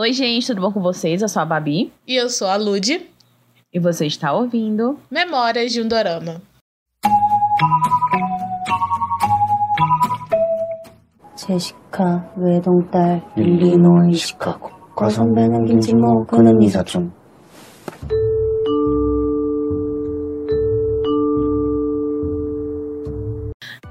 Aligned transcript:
Oi, 0.00 0.12
gente, 0.12 0.46
tudo 0.46 0.60
bom 0.60 0.70
com 0.70 0.80
vocês? 0.80 1.22
Eu 1.22 1.28
sou 1.28 1.42
a 1.42 1.44
Babi. 1.44 1.92
E 2.06 2.14
eu 2.14 2.30
sou 2.30 2.46
a 2.46 2.54
Lud. 2.54 3.04
E 3.74 3.80
você 3.80 4.06
está 4.06 4.32
ouvindo 4.32 4.96
Memórias 5.10 5.72
de 5.72 5.82
um 5.82 5.88
Dorama. 5.88 6.40
제시카 11.34 12.32
외동딸 12.36 13.22
일리노이 13.36 14.12
시카고 14.14 14.70
과선배는 14.94 15.64
김치모 15.64 16.26
그는 16.26 16.62
이사촌 16.62 17.12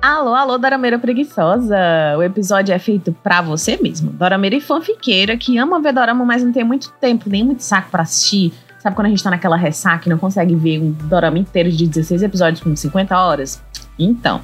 Alô, 0.07 0.33
alô, 0.33 0.57
Dorameira 0.57 0.97
preguiçosa! 0.97 1.77
O 2.17 2.23
episódio 2.23 2.73
é 2.73 2.79
feito 2.79 3.11
pra 3.21 3.41
você 3.41 3.75
mesmo. 3.75 4.09
Dorameira 4.09 4.55
e 4.55 4.61
fanfiqueira 4.61 5.35
que 5.35 5.57
ama 5.57 5.81
ver 5.81 5.91
Dorama, 5.91 6.23
mas 6.23 6.41
não 6.41 6.53
tem 6.53 6.63
muito 6.63 6.93
tempo, 6.93 7.29
nem 7.29 7.43
muito 7.43 7.61
saco 7.61 7.91
pra 7.91 8.03
assistir. 8.03 8.53
Sabe 8.79 8.95
quando 8.95 9.07
a 9.07 9.09
gente 9.09 9.21
tá 9.21 9.29
naquela 9.29 9.57
ressaca 9.57 10.07
e 10.07 10.09
não 10.09 10.17
consegue 10.17 10.55
ver 10.55 10.79
um 10.79 10.91
Dorama 10.93 11.37
inteiro 11.37 11.69
de 11.69 11.85
16 11.85 12.23
episódios 12.23 12.63
com 12.63 12.73
50 12.73 13.19
horas? 13.19 13.61
Então, 13.99 14.39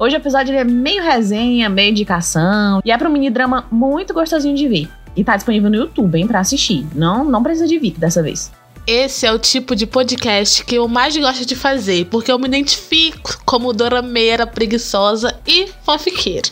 hoje 0.00 0.16
o 0.16 0.18
episódio 0.18 0.52
é 0.52 0.64
meio 0.64 1.00
resenha, 1.00 1.68
meio 1.68 1.92
indicação, 1.92 2.80
e 2.84 2.90
é 2.90 2.98
pra 2.98 3.08
um 3.08 3.12
mini 3.12 3.30
drama 3.30 3.66
muito 3.70 4.12
gostosinho 4.12 4.56
de 4.56 4.66
ver. 4.66 4.88
E 5.16 5.22
tá 5.22 5.36
disponível 5.36 5.70
no 5.70 5.76
YouTube, 5.76 6.18
hein, 6.18 6.26
pra 6.26 6.40
assistir. 6.40 6.88
Não, 6.92 7.24
não 7.24 7.40
precisa 7.40 7.68
de 7.68 7.78
VIP 7.78 8.00
dessa 8.00 8.20
vez. 8.20 8.50
Esse 8.86 9.26
é 9.26 9.32
o 9.32 9.38
tipo 9.38 9.74
de 9.74 9.86
podcast 9.86 10.62
que 10.62 10.74
eu 10.74 10.86
mais 10.86 11.16
gosto 11.16 11.46
de 11.46 11.56
fazer, 11.56 12.04
porque 12.06 12.30
eu 12.30 12.38
me 12.38 12.46
identifico 12.46 13.40
como 13.46 13.72
dorameira 13.72 14.46
preguiçosa 14.46 15.40
e 15.46 15.68
fanfiqueira. 15.82 16.50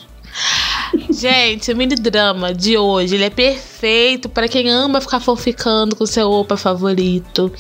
Gente, 1.11 1.71
o 1.71 1.77
mini 1.77 1.95
drama 1.95 2.55
de 2.55 2.79
hoje, 2.79 3.17
ele 3.17 3.25
é 3.25 3.31
perfeito 3.31 4.31
para 4.31 4.49
quem 4.49 4.71
ama 4.71 4.99
ficar 4.99 5.21
fanficando 5.21 5.95
com 5.95 6.07
seu 6.07 6.31
opa 6.31 6.57
favorito. 6.57 7.53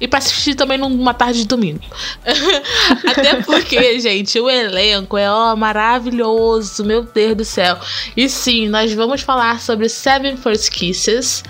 E 0.00 0.06
pra 0.06 0.20
assistir 0.20 0.54
também 0.54 0.78
numa 0.78 1.12
tarde 1.12 1.40
de 1.40 1.48
domingo. 1.48 1.82
Até 3.04 3.42
porque, 3.42 3.98
gente, 3.98 4.38
o 4.38 4.48
elenco 4.48 5.18
é 5.18 5.28
ó, 5.28 5.56
maravilhoso, 5.56 6.84
meu 6.84 7.02
Deus 7.02 7.36
do 7.36 7.44
céu. 7.44 7.76
E 8.16 8.28
sim, 8.28 8.68
nós 8.68 8.92
vamos 8.92 9.22
falar 9.22 9.60
sobre 9.60 9.88
Seven 9.88 10.36
First 10.36 10.70
Kisses. 10.70 11.42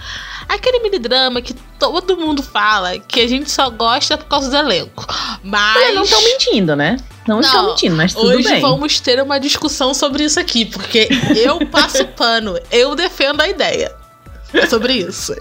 Aquele 0.48 0.80
mini 0.80 0.98
drama 0.98 1.42
que 1.42 1.54
todo 1.80 2.16
mundo 2.16 2.42
fala 2.42 2.98
que 2.98 3.20
a 3.20 3.26
gente 3.26 3.50
só 3.50 3.70
gosta 3.70 4.18
por 4.18 4.26
causa 4.26 4.50
do 4.50 4.56
elenco. 4.56 5.06
Mas. 5.42 5.94
Não 5.94 6.02
estão 6.02 6.22
mentindo, 6.22 6.76
né? 6.76 6.98
Não, 7.26 7.36
não 7.36 7.40
estão 7.40 7.66
mentindo, 7.68 7.96
mas 7.96 8.12
tudo 8.12 8.28
hoje 8.28 8.48
bem. 8.48 8.60
vamos 8.60 9.00
ter 9.00 9.22
uma 9.22 9.38
discussão 9.38 9.94
sobre 9.94 10.24
isso 10.24 10.38
aqui, 10.38 10.64
porque 10.66 11.08
eu 11.36 11.64
passo 11.66 12.04
pano, 12.16 12.58
eu 12.70 12.94
defendo 12.94 13.40
a 13.40 13.48
ideia 13.48 13.92
sobre 14.68 14.94
isso. 14.94 15.34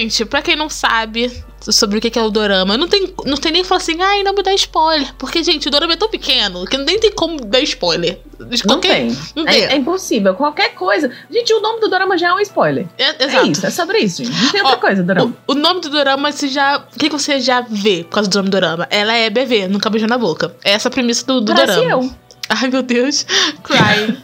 Gente, 0.00 0.24
pra 0.24 0.40
quem 0.42 0.56
não 0.56 0.68
sabe 0.70 1.30
sobre 1.60 1.98
o 1.98 2.00
que 2.00 2.18
é 2.18 2.22
o 2.22 2.30
dorama, 2.30 2.78
não 2.78 2.88
tem, 2.88 3.12
não 3.26 3.36
tem 3.36 3.52
nem 3.52 3.62
falar 3.62 3.82
assim, 3.82 4.00
ai, 4.00 4.22
não 4.22 4.32
me 4.32 4.42
dá 4.42 4.52
spoiler. 4.54 5.14
Porque, 5.18 5.42
gente, 5.44 5.68
o 5.68 5.70
dorama 5.70 5.92
é 5.92 5.96
tão 5.96 6.08
pequeno 6.08 6.64
que 6.64 6.78
nem 6.78 6.98
tem 6.98 7.12
como 7.12 7.38
dar 7.44 7.60
spoiler. 7.60 8.18
De 8.48 8.64
Não 8.66 8.76
qualquer- 8.76 8.94
tem. 9.00 9.18
Não 9.36 9.42
É, 9.46 9.52
tem. 9.52 9.64
é 9.64 9.76
impossível. 9.76 10.34
Qualquer 10.34 10.70
coisa. 10.74 11.10
Gente, 11.30 11.52
o 11.52 11.60
nome 11.60 11.80
do 11.80 11.88
Dorama 11.90 12.16
já 12.16 12.28
é 12.28 12.32
um 12.32 12.40
spoiler. 12.40 12.86
É, 12.96 13.22
É 13.22 13.26
exato. 13.26 13.50
isso, 13.50 13.66
é 13.66 13.70
sobre 13.70 13.98
isso, 13.98 14.24
gente. 14.24 14.40
Não 14.42 14.50
tem 14.50 14.60
outra 14.62 14.76
Ó, 14.78 14.80
coisa, 14.80 15.02
Dorama. 15.02 15.34
O, 15.46 15.52
o 15.52 15.54
nome 15.54 15.80
do 15.82 15.90
dorama, 15.90 16.32
você 16.32 16.48
já. 16.48 16.78
O 16.78 16.98
que 16.98 17.10
que 17.10 17.18
você 17.18 17.38
já 17.38 17.60
vê 17.60 18.04
por 18.04 18.14
causa 18.14 18.30
do 18.30 18.38
nome 18.38 18.48
do 18.48 18.52
dorama? 18.52 18.86
Ela 18.90 19.12
é 19.14 19.28
bebê, 19.28 19.68
nunca 19.68 19.90
beijou 19.90 20.08
na 20.08 20.16
boca. 20.16 20.56
É 20.64 20.72
essa 20.72 20.88
a 20.88 20.90
premissa 20.90 21.26
do, 21.26 21.42
do 21.42 21.52
Parece 21.54 21.74
dorama. 21.80 22.04
eu. 22.04 22.10
Ai, 22.48 22.68
meu 22.68 22.82
Deus. 22.82 23.26
Crying. 23.62 24.16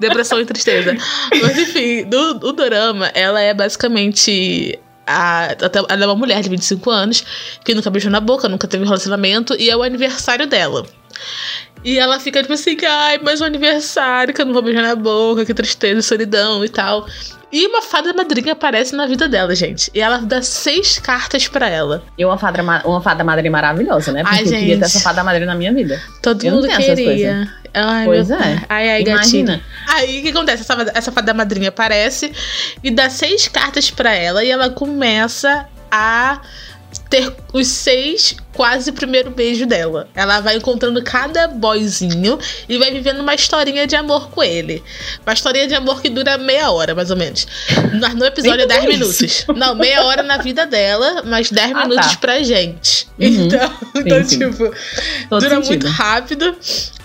Depressão 0.00 0.40
e 0.40 0.46
tristeza. 0.46 0.96
Mas 1.42 1.58
enfim, 1.58 2.04
do, 2.04 2.48
o 2.48 2.52
dorama, 2.52 3.08
ela 3.14 3.40
é 3.42 3.52
basicamente. 3.52 4.78
A, 5.08 5.56
ela 5.88 6.04
é 6.04 6.06
uma 6.06 6.14
mulher 6.14 6.42
de 6.42 6.48
25 6.48 6.90
anos 6.90 7.24
que 7.64 7.74
nunca 7.74 7.90
beijou 7.90 8.10
na 8.10 8.20
boca, 8.20 8.48
nunca 8.48 8.68
teve 8.68 8.84
relacionamento, 8.84 9.54
e 9.58 9.70
é 9.70 9.76
o 9.76 9.82
aniversário 9.82 10.46
dela. 10.46 10.86
E 11.84 11.98
ela 11.98 12.18
fica 12.18 12.42
tipo 12.42 12.52
assim, 12.52 12.76
ai, 12.86 13.18
mais 13.18 13.40
um 13.40 13.44
aniversário 13.44 14.34
que 14.34 14.40
eu 14.40 14.46
não 14.46 14.52
vou 14.52 14.62
beijar 14.62 14.82
na 14.82 14.94
boca, 14.94 15.44
que 15.44 15.54
tristeza, 15.54 16.02
solidão 16.02 16.64
e 16.64 16.68
tal. 16.68 17.06
E 17.50 17.66
uma 17.66 17.80
fada 17.80 18.12
madrinha 18.12 18.52
aparece 18.52 18.94
na 18.94 19.06
vida 19.06 19.26
dela, 19.26 19.54
gente. 19.54 19.90
E 19.94 20.00
ela 20.00 20.18
dá 20.18 20.42
seis 20.42 20.98
cartas 20.98 21.48
pra 21.48 21.66
ela. 21.68 22.02
E 22.18 22.24
uma 22.24 22.36
fada, 22.36 22.62
ma- 22.62 22.82
uma 22.84 23.00
fada 23.00 23.24
madre 23.24 23.48
maravilhosa, 23.48 24.12
né? 24.12 24.22
Porque 24.22 24.36
Ai, 24.36 24.42
eu 24.42 24.44
queria 24.48 24.60
gente. 24.66 24.78
ter 24.80 24.84
essa 24.84 25.00
fada 25.00 25.24
madre 25.24 25.46
na 25.46 25.54
minha 25.54 25.72
vida. 25.72 25.98
Todo 26.22 26.44
Eu 26.44 26.52
mundo 26.54 26.68
queria. 26.68 27.48
Ai, 27.72 28.04
Pois 28.04 28.28
meu... 28.28 28.38
é. 28.38 28.62
Ai, 28.68 28.90
ai, 28.90 29.02
gatinho. 29.02 29.44
Imagina. 29.46 29.62
Aí 29.88 30.18
o 30.18 30.22
que 30.22 30.28
acontece? 30.28 30.62
Essa, 30.62 30.92
essa 30.94 31.12
fada 31.12 31.32
madrinha 31.32 31.70
aparece 31.70 32.32
e 32.84 32.90
dá 32.90 33.08
seis 33.08 33.48
cartas 33.48 33.90
pra 33.90 34.12
ela 34.12 34.44
e 34.44 34.50
ela 34.50 34.68
começa 34.70 35.66
a 35.90 36.40
ter 37.08 37.32
os 37.52 37.66
seis 37.66 38.36
quase 38.58 38.90
primeiro 38.90 39.30
beijo 39.30 39.64
dela. 39.66 40.08
Ela 40.16 40.40
vai 40.40 40.56
encontrando 40.56 41.00
cada 41.04 41.46
boyzinho 41.46 42.36
e 42.68 42.76
vai 42.76 42.90
vivendo 42.90 43.20
uma 43.20 43.32
historinha 43.32 43.86
de 43.86 43.94
amor 43.94 44.30
com 44.30 44.42
ele. 44.42 44.82
Uma 45.24 45.32
historinha 45.32 45.68
de 45.68 45.76
amor 45.76 46.02
que 46.02 46.08
dura 46.08 46.36
meia 46.36 46.68
hora, 46.72 46.92
mais 46.92 47.08
ou 47.12 47.16
menos. 47.16 47.46
No, 47.92 48.08
no 48.16 48.24
episódio 48.26 48.64
é 48.64 48.66
Nem 48.66 48.66
10 48.66 48.80
tudo 48.80 48.92
minutos. 48.92 49.44
Não, 49.56 49.76
meia 49.76 50.02
hora 50.02 50.24
na 50.24 50.38
vida 50.38 50.66
dela, 50.66 51.22
mas 51.24 51.52
10 51.52 51.70
Ah, 51.72 51.86
minutos 51.86 52.10
tá. 52.14 52.18
pra 52.18 52.42
gente. 52.42 53.06
Uhum. 53.16 53.46
Então, 53.46 53.72
então 53.94 54.24
sim. 54.24 54.38
tipo, 54.40 54.74
Todo 55.30 55.40
dura 55.40 55.54
sentido. 55.62 55.68
muito 55.68 55.86
rápido. 55.86 56.56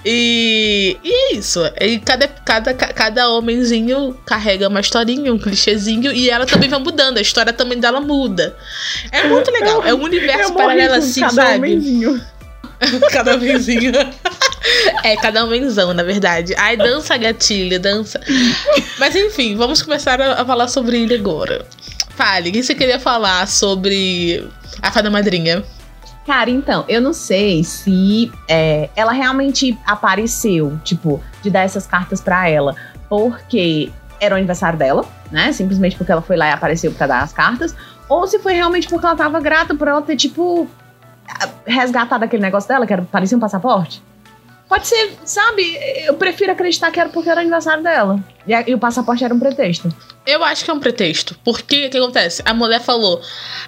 E, 0.05 0.97
e 1.03 1.11
é 1.13 1.35
isso. 1.35 1.61
E 1.79 1.97
cada, 1.99 2.27
cada, 2.27 2.73
cada 2.73 3.29
homenzinho 3.29 4.17
carrega 4.25 4.67
uma 4.67 4.81
historinha, 4.81 5.33
um 5.33 5.39
clichêzinho, 5.39 6.11
e 6.11 6.29
ela 6.29 6.45
também 6.45 6.69
vai 6.69 6.79
mudando. 6.79 7.17
A 7.19 7.21
história 7.21 7.53
também 7.53 7.79
dela 7.79 8.01
muda. 8.01 8.55
É 9.11 9.23
muito 9.27 9.49
legal. 9.51 9.85
É 9.85 9.93
um 9.93 10.03
universo 10.03 10.49
Eu 10.49 10.53
morri 10.53 10.63
paralelo 10.65 10.95
assim, 10.95 11.21
cada 11.21 11.42
sabe? 11.45 11.57
homenzinho. 11.57 12.21
cada 13.11 13.35
homenzinho. 13.35 13.91
É, 15.03 15.15
cada 15.17 15.43
homenzão, 15.43 15.93
na 15.93 16.03
verdade. 16.03 16.53
Ai, 16.57 16.77
dança, 16.77 17.17
gatilho, 17.17 17.79
dança. 17.79 18.19
Mas 18.97 19.15
enfim, 19.15 19.55
vamos 19.55 19.81
começar 19.81 20.21
a, 20.21 20.41
a 20.41 20.45
falar 20.45 20.67
sobre 20.67 21.01
ele 21.01 21.15
agora. 21.15 21.65
Fale, 22.09 22.49
o 22.49 22.53
que 22.53 22.63
você 22.63 22.75
queria 22.75 22.99
falar 22.99 23.47
sobre 23.47 24.47
a 24.81 24.91
fada 24.91 25.09
madrinha? 25.09 25.63
Cara, 26.25 26.49
então, 26.49 26.85
eu 26.87 27.01
não 27.01 27.11
sei 27.11 27.63
se 27.63 28.31
é, 28.47 28.89
ela 28.95 29.11
realmente 29.11 29.77
apareceu, 29.85 30.79
tipo, 30.83 31.21
de 31.41 31.49
dar 31.49 31.61
essas 31.61 31.85
cartas 31.85 32.21
pra 32.21 32.47
ela, 32.47 32.75
porque 33.09 33.91
era 34.21 34.35
o 34.35 34.37
aniversário 34.37 34.79
dela, 34.79 35.05
né? 35.29 35.51
Simplesmente 35.51 35.97
porque 35.97 36.11
ela 36.11 36.21
foi 36.21 36.37
lá 36.37 36.47
e 36.47 36.51
apareceu 36.51 36.93
pra 36.93 37.07
dar 37.07 37.23
as 37.23 37.33
cartas, 37.33 37.75
ou 38.07 38.25
se 38.25 38.39
foi 38.39 38.53
realmente 38.53 38.87
porque 38.87 39.05
ela 39.05 39.15
tava 39.15 39.41
grata 39.41 39.75
por 39.75 39.87
ela 39.87 40.01
ter, 40.01 40.15
tipo, 40.15 40.69
resgatado 41.65 42.23
aquele 42.25 42.41
negócio 42.41 42.67
dela, 42.67 42.85
que 42.85 42.93
era, 42.93 43.01
parecia 43.03 43.37
um 43.37 43.39
passaporte. 43.41 44.01
Pode 44.67 44.87
ser, 44.87 45.13
sabe? 45.23 45.77
Eu 46.05 46.15
prefiro 46.15 46.51
acreditar 46.51 46.89
que 46.91 46.99
era 46.99 47.09
porque 47.09 47.29
era 47.29 47.41
aniversário 47.41 47.83
dela. 47.83 48.19
E, 48.47 48.53
a- 48.53 48.63
e 48.67 48.73
o 48.73 48.79
passaporte 48.79 49.23
era 49.23 49.33
um 49.33 49.39
pretexto. 49.39 49.89
Eu 50.25 50.41
acho 50.43 50.63
que 50.63 50.71
é 50.71 50.73
um 50.73 50.79
pretexto. 50.79 51.35
Porque 51.43 51.87
o 51.87 51.89
que 51.89 51.97
acontece? 51.97 52.41
A 52.45 52.53
mulher 52.53 52.79
falou: 52.81 53.21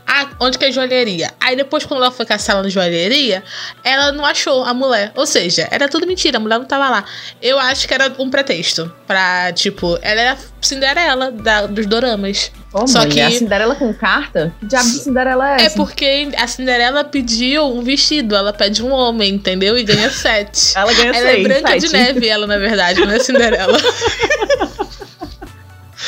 Ah, 0.07 0.29
onde 0.39 0.57
que 0.57 0.63
é 0.63 0.69
a 0.69 0.71
joalheria? 0.71 1.31
Aí 1.39 1.55
depois, 1.55 1.85
quando 1.85 2.01
ela 2.01 2.11
foi 2.11 2.25
caçar 2.25 2.55
ela 2.55 2.63
na 2.63 2.69
joalheria, 2.69 3.43
ela 3.83 4.11
não 4.13 4.23
achou 4.25 4.63
a 4.63 4.73
mulher. 4.73 5.11
Ou 5.16 5.25
seja, 5.25 5.67
era 5.69 5.89
tudo 5.89 6.07
mentira, 6.07 6.38
a 6.38 6.39
mulher 6.39 6.57
não 6.57 6.66
tava 6.66 6.89
lá. 6.89 7.03
Eu 7.41 7.59
acho 7.59 7.85
que 7.88 7.93
era 7.93 8.13
um 8.19 8.29
pretexto. 8.29 8.91
Pra, 9.05 9.51
tipo, 9.51 9.99
ela 10.01 10.21
era 10.21 10.31
a 10.33 10.38
Cinderela 10.61 11.31
da- 11.31 11.67
dos 11.67 11.85
doramas. 11.85 12.51
Ô, 12.73 12.87
Só 12.87 12.99
mãe, 12.99 13.09
que- 13.09 13.22
a 13.22 13.31
Cinderela 13.31 13.75
com 13.75 13.93
carta? 13.93 14.53
Que 14.59 14.66
diabo 14.67 14.90
de 14.90 14.97
Cinderela 14.99 15.49
é 15.57 15.61
É 15.61 15.66
essa? 15.66 15.75
porque 15.75 16.29
a 16.37 16.47
Cinderela 16.47 17.03
pediu 17.03 17.66
um 17.66 17.81
vestido, 17.84 18.34
ela 18.35 18.53
pede 18.53 18.81
um 18.81 18.91
homem, 18.91 19.34
entendeu? 19.34 19.78
E 19.78 19.84
ganha 19.84 20.09
sete. 20.09 20.72
Ela 20.78 20.93
ganha 20.93 21.09
Ela 21.09 21.17
é 21.17 21.31
seis, 21.34 21.43
branca 21.47 21.78
de 21.79 21.87
sete. 21.90 21.91
neve, 22.13 22.28
ela, 22.29 22.47
na 22.47 22.57
verdade, 22.57 23.02
não 23.02 23.11
é 23.11 23.19
Cinderela. 23.19 23.78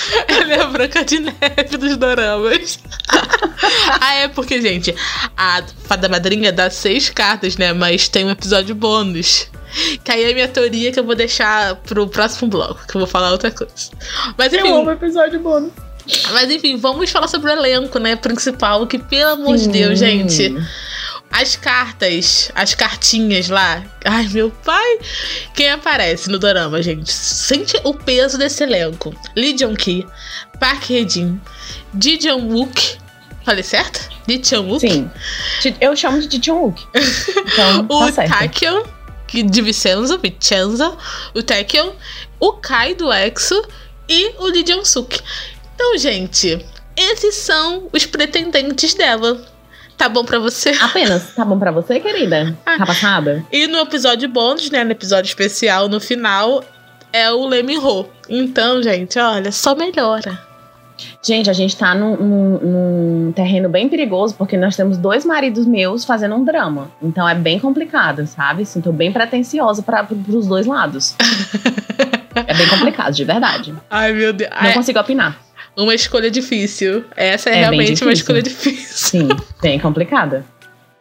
ela 0.27 0.54
é 0.54 0.62
a 0.62 0.68
branca 0.68 1.04
de 1.04 1.19
neve 1.19 1.77
dos 1.77 1.98
doramas. 1.98 2.80
ah, 4.01 4.13
é 4.15 4.27
porque, 4.27 4.62
gente, 4.62 4.95
a 5.36 5.63
fada 5.86 6.07
madrinha 6.09 6.51
dá 6.51 6.69
seis 6.69 7.09
cartas, 7.09 7.57
né? 7.57 7.74
Mas 7.74 8.07
tem 8.07 8.25
um 8.25 8.30
episódio 8.30 8.75
bônus. 8.75 9.50
Que 10.04 10.12
aí 10.12 10.24
é 10.24 10.31
a 10.31 10.33
minha 10.33 10.48
teoria 10.48 10.92
que 10.92 11.00
eu 11.00 11.04
vou 11.04 11.13
deixar 11.13 11.75
pro 11.75 12.07
próximo 12.07 12.50
bloco, 12.50 12.88
que 12.88 12.95
eu 12.95 13.00
vou 13.00 13.07
falar 13.07 13.31
outra 13.31 13.51
coisa. 13.51 13.74
Mas 14.38 14.51
enfim, 14.54 14.68
Eu 14.68 14.77
amo 14.77 14.92
episódio 14.92 15.39
bônus. 15.39 15.71
mas 16.31 16.50
enfim, 16.50 16.77
vamos 16.77 17.12
falar 17.12 17.27
sobre 17.27 17.51
o 17.51 17.54
elenco, 17.54 18.00
né? 18.00 18.15
Principal, 18.15 18.88
que 18.88 18.98
pelo 18.98 19.31
amor 19.31 19.57
de 19.57 19.68
Deus, 19.68 20.00
gente. 20.00 20.56
As 21.31 21.56
cartas, 21.56 22.51
as 22.56 22.74
cartinhas 22.74 23.50
lá. 23.50 23.83
Ai, 24.06 24.27
meu 24.29 24.50
pai. 24.50 25.00
Quem 25.53 25.69
aparece 25.69 26.29
no 26.29 26.39
dorama, 26.39 26.81
gente? 26.81 27.12
Sente 27.12 27.79
o 27.83 27.94
peso 27.94 28.38
desse 28.38 28.63
elenco. 28.63 29.15
Lee 29.35 29.53
Jong-ki, 29.53 30.06
Park 30.59 30.89
Hae-jin, 30.89 31.39
Ji 32.00 32.19
Jung-wook. 32.19 32.97
Falei 33.44 33.63
certo? 33.63 34.09
Lee 34.27 34.41
Jung-wook. 34.44 34.79
Sim. 34.79 35.09
Eu 35.79 35.95
chamo 35.95 36.19
de 36.21 36.41
Ji 36.44 36.51
Wook. 36.51 36.85
Então, 36.94 37.85
o 37.89 38.12
tá. 38.12 38.27
Taekyon, 38.27 38.83
que 39.27 39.44
de 39.44 39.62
Vicenzo, 39.62 40.18
Vicenza, 40.18 40.97
o 41.33 41.44
Taekyon, 41.44 41.91
o 42.39 42.53
Kai 42.53 42.95
do 42.95 43.12
EXO 43.12 43.63
e 44.09 44.33
o 44.39 44.47
Lee 44.47 44.63
Jong-suk. 44.63 45.19
Então, 45.75 45.97
gente, 45.97 46.65
esses 46.95 47.35
são 47.35 47.88
os 47.94 48.06
pretendentes 48.06 48.95
dela. 48.95 49.39
Tá 49.97 50.07
bom 50.07 50.23
pra 50.23 50.38
você? 50.39 50.69
Apenas. 50.81 51.33
Tá 51.35 51.44
bom 51.44 51.57
pra 51.57 51.71
você, 51.71 51.99
querida? 51.99 52.55
Ah. 52.65 52.77
Tá 52.77 52.85
passada? 52.85 53.44
E 53.51 53.65
no 53.67 53.79
episódio 53.79 54.29
bônus, 54.29 54.69
né, 54.69 54.83
no 54.83 54.91
episódio 54.91 55.27
especial, 55.27 55.89
no 55.89 55.99
final, 55.99 56.63
é 57.11 57.31
o 57.31 57.47
Lee 57.47 57.63
Min-ho. 57.63 58.05
Então, 58.29 58.81
gente, 58.83 59.17
olha, 59.17 59.51
só 59.51 59.73
melhora. 59.75 60.45
Gente, 61.23 61.49
a 61.49 61.53
gente 61.53 61.75
tá 61.77 61.94
num, 61.94 62.15
num- 62.15 62.59
num 62.59 63.31
terreno 63.31 63.69
bem 63.69 63.88
perigoso, 63.89 64.33
porque 64.35 64.57
nós 64.57 64.75
temos 64.75 64.97
dois 64.97 65.23
maridos 65.25 65.65
meus 65.65 66.03
fazendo 66.05 66.35
um 66.35 66.44
drama. 66.44 66.89
Então 67.01 67.27
é 67.27 67.35
bem 67.35 67.59
complicado, 67.59 68.25
sabe? 68.27 68.63
Assim, 68.63 68.81
tô 68.81 68.91
bem 68.91 69.11
pretensiosa 69.11 69.81
para 69.83 70.03
pros 70.03 70.47
dois 70.47 70.65
lados. 70.65 71.15
é 72.35 72.53
bem 72.53 72.67
complicado, 72.67 73.13
de 73.13 73.23
verdade. 73.23 73.73
Ai, 73.89 74.11
meu 74.13 74.33
Deus. 74.33 74.49
Não 74.51 74.69
É 74.69 74.73
consigo 74.73 74.99
opinar. 74.99 75.39
Uma 75.77 75.94
escolha 75.94 76.29
difícil. 76.31 77.06
Essa 77.15 77.50
é, 77.50 77.53
É 77.53 77.59
realmente 77.59 78.03
uma 78.03 78.12
escolha 78.12 78.41
difícil. 78.41 79.27
Sim, 79.27 79.27
bem 79.62 79.79
complicada. 79.79 80.44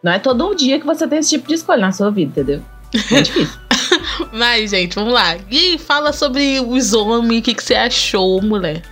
Não 0.02 0.12
é 0.12 0.18
todo 0.18 0.54
dia 0.54 0.78
que 0.78 0.86
você 0.86 1.08
tem 1.08 1.18
esse 1.18 1.30
tipo 1.30 1.48
de 1.48 1.54
escolha 1.54 1.80
na 1.80 1.92
sua 1.92 2.10
vida, 2.10 2.40
entendeu? 2.40 2.62
É 3.10 3.22
difícil. 3.22 3.58
Mas, 4.32 4.70
gente, 4.70 4.94
vamos 4.94 5.12
lá. 5.12 5.34
Gui, 5.34 5.78
fala 5.78 6.12
sobre 6.12 6.60
os 6.60 6.92
homens, 6.92 7.40
o 7.40 7.42
que, 7.42 7.54
que 7.54 7.62
você 7.62 7.74
achou, 7.74 8.40
mulher? 8.42 8.82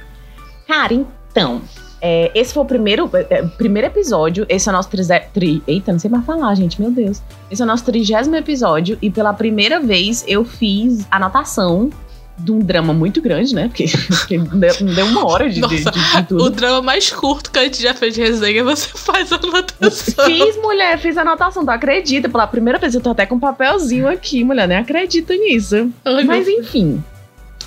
Cara, 0.67 0.95
então. 0.95 1.63
é, 2.01 2.31
esse 2.35 2.53
foi 2.53 2.63
o 2.63 2.67
primeiro, 2.67 3.09
é, 3.15 3.27
é, 3.31 3.43
primeiro 3.43 3.87
episódio. 3.87 4.45
Esse 4.49 4.69
é 4.69 4.73
o 4.73 4.75
nosso 4.75 4.89
trize, 4.91 5.21
tri, 5.33 5.63
Eita, 5.67 5.93
não 5.93 5.99
sei 5.99 6.11
mais 6.11 6.25
falar, 6.25 6.55
gente. 6.55 6.81
Meu 6.81 6.91
Deus. 6.91 7.23
Esse 7.51 7.63
é 7.63 7.65
o 7.65 7.69
nosso 7.69 7.85
trigésimo 7.85 8.35
episódio. 8.37 8.99
E 9.01 9.11
pela 9.11 9.33
primeira 9.33 9.79
vez 9.81 10.25
eu 10.27 10.45
fiz 10.45 11.07
anotação 11.11 11.91
de 12.37 12.51
um 12.51 12.59
drama 12.59 12.93
muito 12.93 13.23
grande, 13.23 13.55
né? 13.55 13.69
Porque, 13.69 13.85
porque 14.09 14.39
não 14.39 14.59
deu- 14.59 15.07
uma 15.07 15.27
hora 15.27 15.49
de, 15.49 15.61
Nossa, 15.61 15.75
de- 15.77 15.83
de 15.83 16.19
O 16.19 16.25
tudo. 16.27 16.51
drama 16.51 16.83
mais 16.83 17.11
curto 17.11 17.51
que 17.51 17.59
a 17.59 17.63
gente 17.65 17.81
já 17.81 17.95
fez 17.95 18.15
de 18.15 18.21
resenha, 18.21 18.65
você 18.65 18.89
faz 18.99 19.33
a 19.33 19.37
anotação. 19.37 20.25
Fiz, 20.27 20.57
mulher, 20.57 20.99
fiz 20.99 21.17
anotação, 21.17 21.65
tu 21.65 21.71
acredita? 21.71 22.29
Pela 22.29 22.47
primeira 22.47 22.79
vez 22.79 22.95
eu 22.95 23.01
tô 23.01 23.11
até 23.11 23.25
com 23.27 23.37
um 23.37 23.41
papelzinho 23.41 24.09
aqui, 24.09 24.43
mulher, 24.43 24.67
nem 24.67 24.79
acredito 24.79 25.33
nisso. 25.33 25.91
Ai, 26.05 26.25
Mas 26.25 26.49
enfim, 26.49 27.03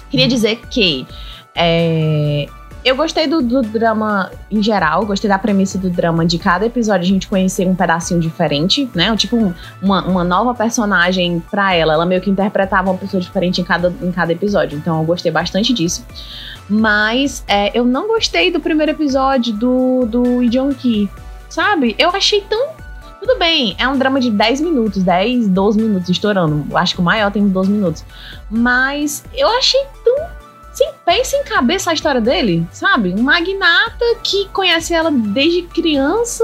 queria 0.09 0.27
dizer 0.27 0.59
que 0.69 1.07
é, 1.55 2.47
eu 2.83 2.95
gostei 2.95 3.27
do, 3.27 3.41
do 3.41 3.61
drama 3.61 4.31
em 4.49 4.61
geral, 4.63 5.05
gostei 5.05 5.29
da 5.29 5.37
premissa 5.37 5.77
do 5.77 5.89
drama 5.89 6.25
de 6.25 6.37
cada 6.37 6.65
episódio 6.65 7.03
a 7.05 7.07
gente 7.07 7.27
conhecer 7.27 7.67
um 7.67 7.75
pedacinho 7.75 8.19
diferente, 8.19 8.89
né? 8.95 9.15
Tipo 9.17 9.35
um- 9.37 9.53
uma, 9.81 10.03
uma 10.05 10.23
nova 10.23 10.53
personagem 10.53 11.41
pra 11.51 11.73
ela. 11.73 11.93
Ela 11.93 12.05
meio 12.05 12.21
que 12.21 12.29
interpretava 12.29 12.89
uma 12.91 12.97
pessoa 12.97 13.21
diferente 13.21 13.59
em 13.59 13.63
cada, 13.63 13.93
em 14.01 14.11
cada 14.11 14.31
episódio. 14.31 14.77
Então 14.77 14.99
eu 14.99 15.05
gostei 15.05 15.31
bastante 15.31 15.73
disso. 15.73 16.05
Mas 16.69 17.43
é, 17.47 17.77
eu 17.77 17.85
não 17.85 18.07
gostei 18.07 18.51
do 18.51 18.59
primeiro 18.59 18.91
episódio 18.91 19.53
do, 19.53 20.05
do 20.05 20.39
Lee 20.39 20.49
Jong-ki, 20.49 21.09
sabe? 21.49 21.95
Eu 21.97 22.09
achei 22.09 22.41
tão 22.41 22.69
tudo 23.19 23.39
bem, 23.39 23.75
é 23.79 23.87
um 23.87 23.97
drama 23.97 24.19
de 24.21 24.29
10 24.29 24.61
minutos, 24.61 25.01
10, 25.03 25.47
12 25.49 25.81
minutos 25.81 26.07
estourando. 26.07 26.65
Acho 26.77 26.93
que 26.95 27.01
o 27.01 27.03
maior 27.03 27.31
tem 27.31 27.43
uns 27.43 27.51
12 27.51 27.69
minutos. 27.71 28.05
Mas 28.49 29.23
eu 29.33 29.49
achei 29.57 29.83
tão 30.05 30.15
sem 30.87 30.93
pé 31.05 31.21
e 31.21 31.25
sem 31.25 31.43
cabeça 31.43 31.91
a 31.91 31.93
história 31.93 32.21
dele, 32.21 32.65
sabe? 32.71 33.13
Um 33.13 33.21
magnata 33.21 34.05
que 34.23 34.47
conhece 34.49 34.93
ela 34.93 35.11
desde 35.11 35.63
criança 35.63 36.43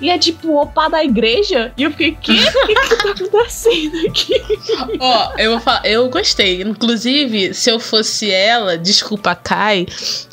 e 0.00 0.10
é 0.10 0.18
tipo 0.18 0.48
o 0.48 0.60
opá 0.60 0.88
da 0.88 1.04
igreja. 1.04 1.72
E 1.76 1.82
eu 1.82 1.90
fiquei, 1.90 2.16
que? 2.20 2.32
O 2.32 2.66
que, 2.66 2.74
que 2.74 2.96
tá 2.96 3.10
acontecendo 3.10 4.06
aqui? 4.06 4.34
Ó, 4.98 5.32
eu 5.38 5.52
vou 5.52 5.60
falar, 5.60 5.86
eu 5.86 6.08
gostei. 6.08 6.62
Inclusive, 6.62 7.54
se 7.54 7.70
eu 7.70 7.78
fosse 7.78 8.30
ela, 8.30 8.76
desculpa, 8.76 9.34
Kai, 9.34 9.86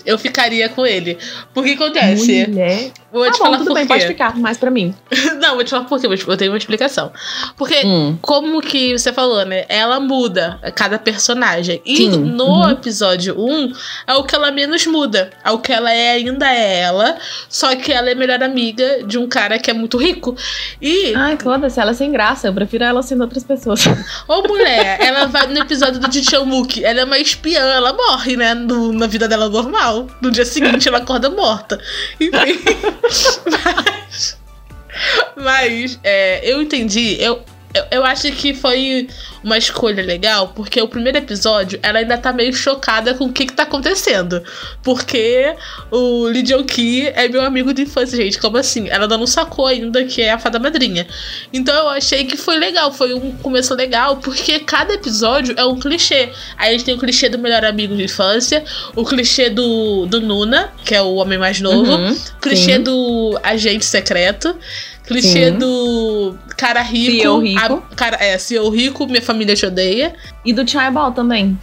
eu 0.06 0.18
ficaria 0.18 0.68
com 0.70 0.86
ele. 0.86 1.18
Porque 1.54 1.72
acontece. 1.72 2.48
Mulher. 2.48 2.92
Vou 3.12 3.26
Tá 3.26 3.32
te 3.32 3.38
bom, 3.40 3.46
falar 3.46 3.58
tudo 3.58 3.74
bem, 3.74 3.84
quê. 3.84 3.88
pode 3.94 4.08
ficar, 4.08 4.38
mas 4.38 4.58
pra 4.58 4.72
mim. 4.72 4.96
Não, 5.42 5.56
vou 5.56 5.64
te 5.64 5.70
falar 5.72 5.86
por 5.86 6.00
quê, 6.00 6.08
eu 6.08 6.38
tenho 6.38 6.52
uma 6.52 6.58
explicação. 6.58 7.12
Porque 7.58 7.86
Hum. 7.86 8.18
como 8.22 8.62
que 8.62 8.98
você 8.98 9.12
falou, 9.12 9.44
né? 9.46 9.66
Ela 9.68 10.00
muda 10.00 10.60
a 10.64 10.72
cada 10.72 10.98
personagem. 10.98 11.82
E 11.86 11.98
Sim, 11.98 12.10
no 12.10 12.46
uhum. 12.46 12.70
episódio 12.72 13.36
1, 13.38 13.74
é 14.08 14.14
o 14.16 14.24
que 14.24 14.34
ela 14.36 14.50
menos 14.52 14.86
muda. 14.86 15.30
É 15.44 15.52
o 15.52 15.60
que 15.60 15.74
ela 15.74 15.92
é 15.92 16.12
ainda 16.12 16.48
é 16.52 16.80
ela, 16.80 17.18
só 17.50 17.76
que 17.76 17.92
ela 17.92 18.10
é 18.10 18.16
melhor 18.16 18.42
amiga 18.44 19.04
de 19.06 19.18
um 19.18 19.28
cara 19.28 19.60
que 19.60 19.70
é 19.70 19.74
muito 19.74 19.98
rico. 19.98 20.36
E, 20.82 21.14
Ai, 21.16 21.38
foda-se, 21.42 21.80
ela 21.80 21.92
é 21.92 21.94
sem 21.94 22.12
graça. 22.12 22.48
Eu 22.48 22.54
prefiro 22.54 22.84
ela 22.84 23.02
sendo 23.04 23.22
outras 23.22 23.44
pessoas. 23.44 23.82
ô 24.28 24.42
mulher, 24.48 25.00
ela 25.02 25.26
vai 25.26 25.48
no 25.48 25.60
episódio 25.60 26.00
do 26.00 26.12
Jichamuk, 26.12 26.84
ela 26.84 27.02
é 27.02 27.04
uma 27.04 27.18
espiã, 27.20 27.60
ela 27.62 27.92
morre, 27.94 28.38
né? 28.38 28.54
no- 28.54 28.94
na 28.94 29.08
vida 29.08 29.28
dela 29.28 29.50
normal. 29.50 30.08
No 30.22 30.32
dia 30.32 30.46
seguinte 30.46 30.88
ela 30.88 31.00
acorda 31.00 31.30
morta. 31.30 31.80
Enfim. 32.20 32.32
mas. 33.46 34.38
Mas, 35.36 36.00
é, 36.04 36.42
eu 36.44 36.62
entendi. 36.62 37.18
Eu, 37.20 37.44
eu, 37.74 37.86
eu 37.92 38.06
acho 38.06 38.32
que 38.34 38.54
foi 38.54 39.08
uma 39.44 39.58
escolha 39.58 40.04
legal, 40.04 40.50
porque 40.56 40.82
o 40.82 40.88
primeiro 40.88 41.18
episódio 41.18 41.80
ela 41.82 42.00
ainda 42.00 42.18
tá 42.18 42.32
meio 42.32 42.54
chocada 42.54 43.14
com 43.14 43.26
o 43.26 43.34
que, 43.34 43.46
que 43.46 43.54
tá 43.54 43.64
acontecendo. 43.64 44.44
Porque 44.84 45.56
o 45.90 46.26
Lee 46.28 46.44
Jong-ki 46.44 47.08
é 47.08 47.28
meu 47.28 47.44
amigo 47.44 47.74
de 47.74 47.84
infância, 47.84 48.16
gente. 48.18 48.40
Como 48.40 48.58
assim? 48.58 48.88
Ela 48.90 49.04
ainda 49.06 49.18
não 49.18 49.28
sacou 49.28 49.68
ainda 49.68 50.04
que 50.06 50.22
é 50.22 50.32
a 50.32 50.40
fada 50.40 50.60
madrinha. 50.60 51.08
Então 51.52 51.74
eu 51.76 51.90
achei 51.90 52.26
que 52.26 52.38
foi 52.38 52.58
legal, 52.58 52.92
foi 52.92 53.14
um 53.14 53.32
começo 53.38 53.74
legal, 53.76 54.18
porque 54.18 54.60
cada 54.60 54.94
episódio 54.94 55.54
é 55.58 55.66
um 55.66 55.80
clichê. 55.80 56.30
Aí 56.58 56.70
a 56.70 56.72
gente 56.74 56.86
tem 56.86 56.96
o 56.96 57.00
clichê 57.00 57.30
do 57.30 57.40
melhor 57.40 57.66
amigo 57.66 57.96
de 57.96 58.04
infância, 58.04 58.64
o 58.96 59.04
clichê 59.04 59.50
do, 59.50 60.06
do 60.06 60.22
Nuna, 60.22 60.72
que 60.86 60.94
é 60.94 61.02
o 61.02 61.16
homem 61.16 61.38
mais 61.38 61.60
novo, 61.60 61.92
Uhum, 61.92 62.16
clichê 62.42 62.76
sim. 62.76 62.84
do 62.84 63.40
agente 63.44 63.86
secreto, 63.86 64.56
clichê 65.06 65.52
Sim. 65.52 65.58
do 65.58 66.36
cara 66.62 66.82
rico, 66.82 67.12
CEO 67.22 67.40
rico. 67.40 67.84
a- 67.92 67.96
cara, 67.96 68.18
é, 68.24 68.38
CEO 68.38 68.70
rico, 68.70 69.08
minha 69.08 69.22
família 69.22 69.56
te 69.56 69.66
odeia. 69.66 70.14
E 70.46 70.54
do 70.54 70.68
Chaibol 70.70 71.12
também. 71.12 71.58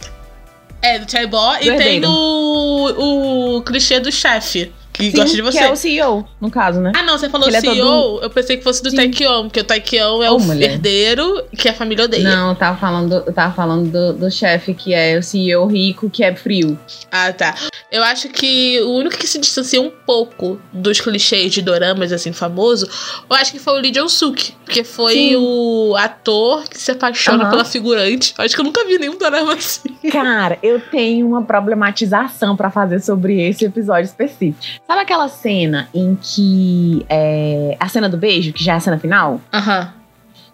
É, 0.81 0.99
do 0.99 1.09
Chaibó. 1.09 1.55
E 1.55 1.59
tem 1.59 1.71
herdeiro. 1.71 2.09
o, 2.09 3.57
o 3.57 3.61
clichê 3.63 3.99
do 3.99 4.11
chefe, 4.11 4.71
que 4.99 5.11
gosta 5.11 5.35
de 5.35 5.41
você. 5.41 5.57
Que 5.59 5.63
é 5.63 5.71
o 5.71 5.75
CEO, 5.75 6.27
no 6.39 6.51
caso, 6.51 6.79
né? 6.79 6.91
Ah, 6.95 7.03
não, 7.03 7.17
você 7.17 7.29
falou 7.29 7.47
Ele 7.47 7.57
é 7.57 7.61
CEO, 7.61 7.75
todo- 7.75 8.23
eu 8.23 8.29
pensei 8.29 8.57
que 8.57 8.63
fosse 8.63 8.83
do 8.83 8.89
Sim. 8.89 8.95
Taekyon, 8.97 9.43
porque 9.47 9.59
o 9.61 9.63
Taekyon 9.63 10.23
é 10.23 10.29
Ô, 10.31 10.35
o 10.35 10.39
mulher. 10.39 10.71
herdeiro 10.71 11.43
que 11.57 11.67
a 11.69 11.73
família 11.73 12.05
odeia. 12.05 12.23
Não, 12.23 12.49
eu 12.49 12.55
tava 12.55 12.77
falando, 12.77 13.23
eu 13.25 13.33
tava 13.33 13.53
falando 13.53 13.89
do, 13.91 14.13
do 14.19 14.31
chefe 14.31 14.73
que 14.73 14.93
é 14.93 15.17
o 15.17 15.23
CEO 15.23 15.65
rico, 15.67 16.09
que 16.09 16.23
é 16.23 16.35
frio. 16.35 16.77
Ah, 17.11 17.31
tá. 17.33 17.55
Eu 17.91 18.03
acho 18.03 18.29
que 18.29 18.79
o 18.81 18.91
único 18.91 19.17
que 19.17 19.25
se 19.27 19.39
distancia 19.39 19.81
um 19.81 19.89
pouco 20.05 20.59
dos 20.71 20.99
clichês 21.01 21.51
de 21.53 21.61
doramas, 21.61 22.11
assim, 22.11 22.31
famoso, 22.31 22.87
eu 23.29 23.35
acho 23.35 23.51
que 23.51 23.59
foi 23.59 23.73
o 23.73 23.81
Lee 23.81 23.91
Jong-suk. 23.91 24.53
Porque 24.65 24.83
foi 24.83 25.13
Sim. 25.13 25.35
o 25.37 25.95
ator 25.97 26.63
que 26.69 26.79
se 26.79 26.91
apaixona 26.91 27.43
Aham. 27.43 27.49
pela 27.49 27.65
figurante. 27.65 28.35
Eu 28.37 28.45
acho 28.45 28.53
que 28.53 28.61
eu 28.61 28.65
nunca 28.65 28.85
vi 28.85 28.99
nenhum 28.99 29.17
dorama 29.17 29.53
assim. 29.55 29.89
Cara, 30.11 30.59
eu 30.61 30.79
tenho 30.79 31.25
uma 31.27 31.41
problematização 31.41 32.55
pra 32.55 32.69
fazer 32.69 32.99
sobre 33.01 33.41
esse 33.41 33.65
episódio 33.65 34.05
específico. 34.05 34.59
Sabe 34.89 35.01
aquela 35.01 35.27
cena 35.27 35.87
em 35.93 36.17
que 36.19 37.05
é, 37.07 37.77
a 37.79 37.87
cena 37.87 38.09
do 38.09 38.17
beijo, 38.17 38.51
que 38.51 38.63
já 38.63 38.73
é 38.73 38.77
a 38.77 38.79
cena 38.79 38.97
final? 38.97 39.39
Aham. 39.53 39.93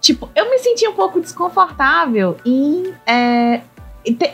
Tipo, 0.02 0.30
eu 0.36 0.50
me 0.50 0.60
senti 0.60 0.86
um 0.86 0.92
pouco 0.92 1.22
desconfortável 1.22 2.36
em 2.46 2.94
é, 3.08 3.62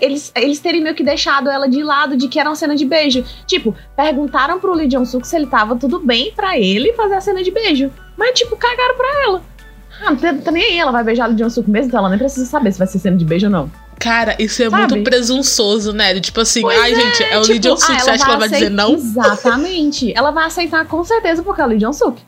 eles, 0.01 0.31
eles 0.35 0.59
terem 0.59 0.81
meio 0.81 0.95
que 0.95 1.03
deixado 1.03 1.51
ela 1.51 1.69
de 1.69 1.83
lado 1.83 2.17
de 2.17 2.27
que 2.27 2.39
era 2.39 2.49
uma 2.49 2.55
cena 2.55 2.75
de 2.75 2.83
beijo. 2.83 3.23
Tipo, 3.45 3.75
perguntaram 3.95 4.59
pro 4.59 4.73
Lee 4.73 4.87
Jong-suk 4.87 5.27
se 5.27 5.35
ele 5.35 5.45
tava 5.45 5.75
tudo 5.75 5.99
bem 5.99 6.33
pra 6.35 6.57
ele 6.57 6.93
fazer 6.93 7.13
a 7.13 7.21
cena 7.21 7.43
de 7.43 7.51
beijo. 7.51 7.91
Mas, 8.17 8.31
tipo, 8.39 8.57
cagaram 8.57 8.97
pra 8.97 9.23
ela. 9.25 9.43
Ah, 10.03 10.09
não 10.09 10.17
tá, 10.17 10.51
nem 10.51 10.63
aí, 10.63 10.79
ela 10.79 10.91
vai 10.91 11.03
beijar 11.03 11.27
o 11.27 11.29
Lee 11.29 11.37
Jong-suk 11.37 11.69
mesmo, 11.69 11.89
então 11.89 11.99
ela 11.99 12.09
nem 12.09 12.17
precisa 12.17 12.47
saber 12.47 12.71
se 12.71 12.79
vai 12.79 12.87
ser 12.87 12.97
cena 12.97 13.17
de 13.17 13.23
beijo 13.23 13.45
ou 13.45 13.51
não. 13.51 13.71
Cara, 14.01 14.35
isso 14.39 14.61
é 14.63 14.69
Sabe? 14.69 14.93
muito 14.95 15.09
presunçoso, 15.09 15.93
né? 15.93 16.19
Tipo 16.19 16.41
assim, 16.41 16.61
Pois 16.61 16.79
ai, 16.79 16.95
gente, 16.95 17.23
é 17.23 17.37
o 17.37 17.41
Lee 17.41 17.59
Tipo, 17.59 17.75
Jong-suk, 17.75 17.91
ah, 17.93 17.99
você 17.99 18.09
acha 18.09 18.23
que 18.25 18.29
ela 18.29 18.39
vai 18.39 18.49
dizer 18.49 18.69
não? 18.71 18.93
Exatamente. 18.95 20.13
ela 20.15 20.31
vai 20.31 20.45
aceitar 20.45 20.85
com 20.85 21.03
certeza 21.03 21.43
porque 21.43 21.61
é 21.61 21.65
o 21.65 21.67
Lee 21.67 21.77
Jong-suk. 21.79 22.21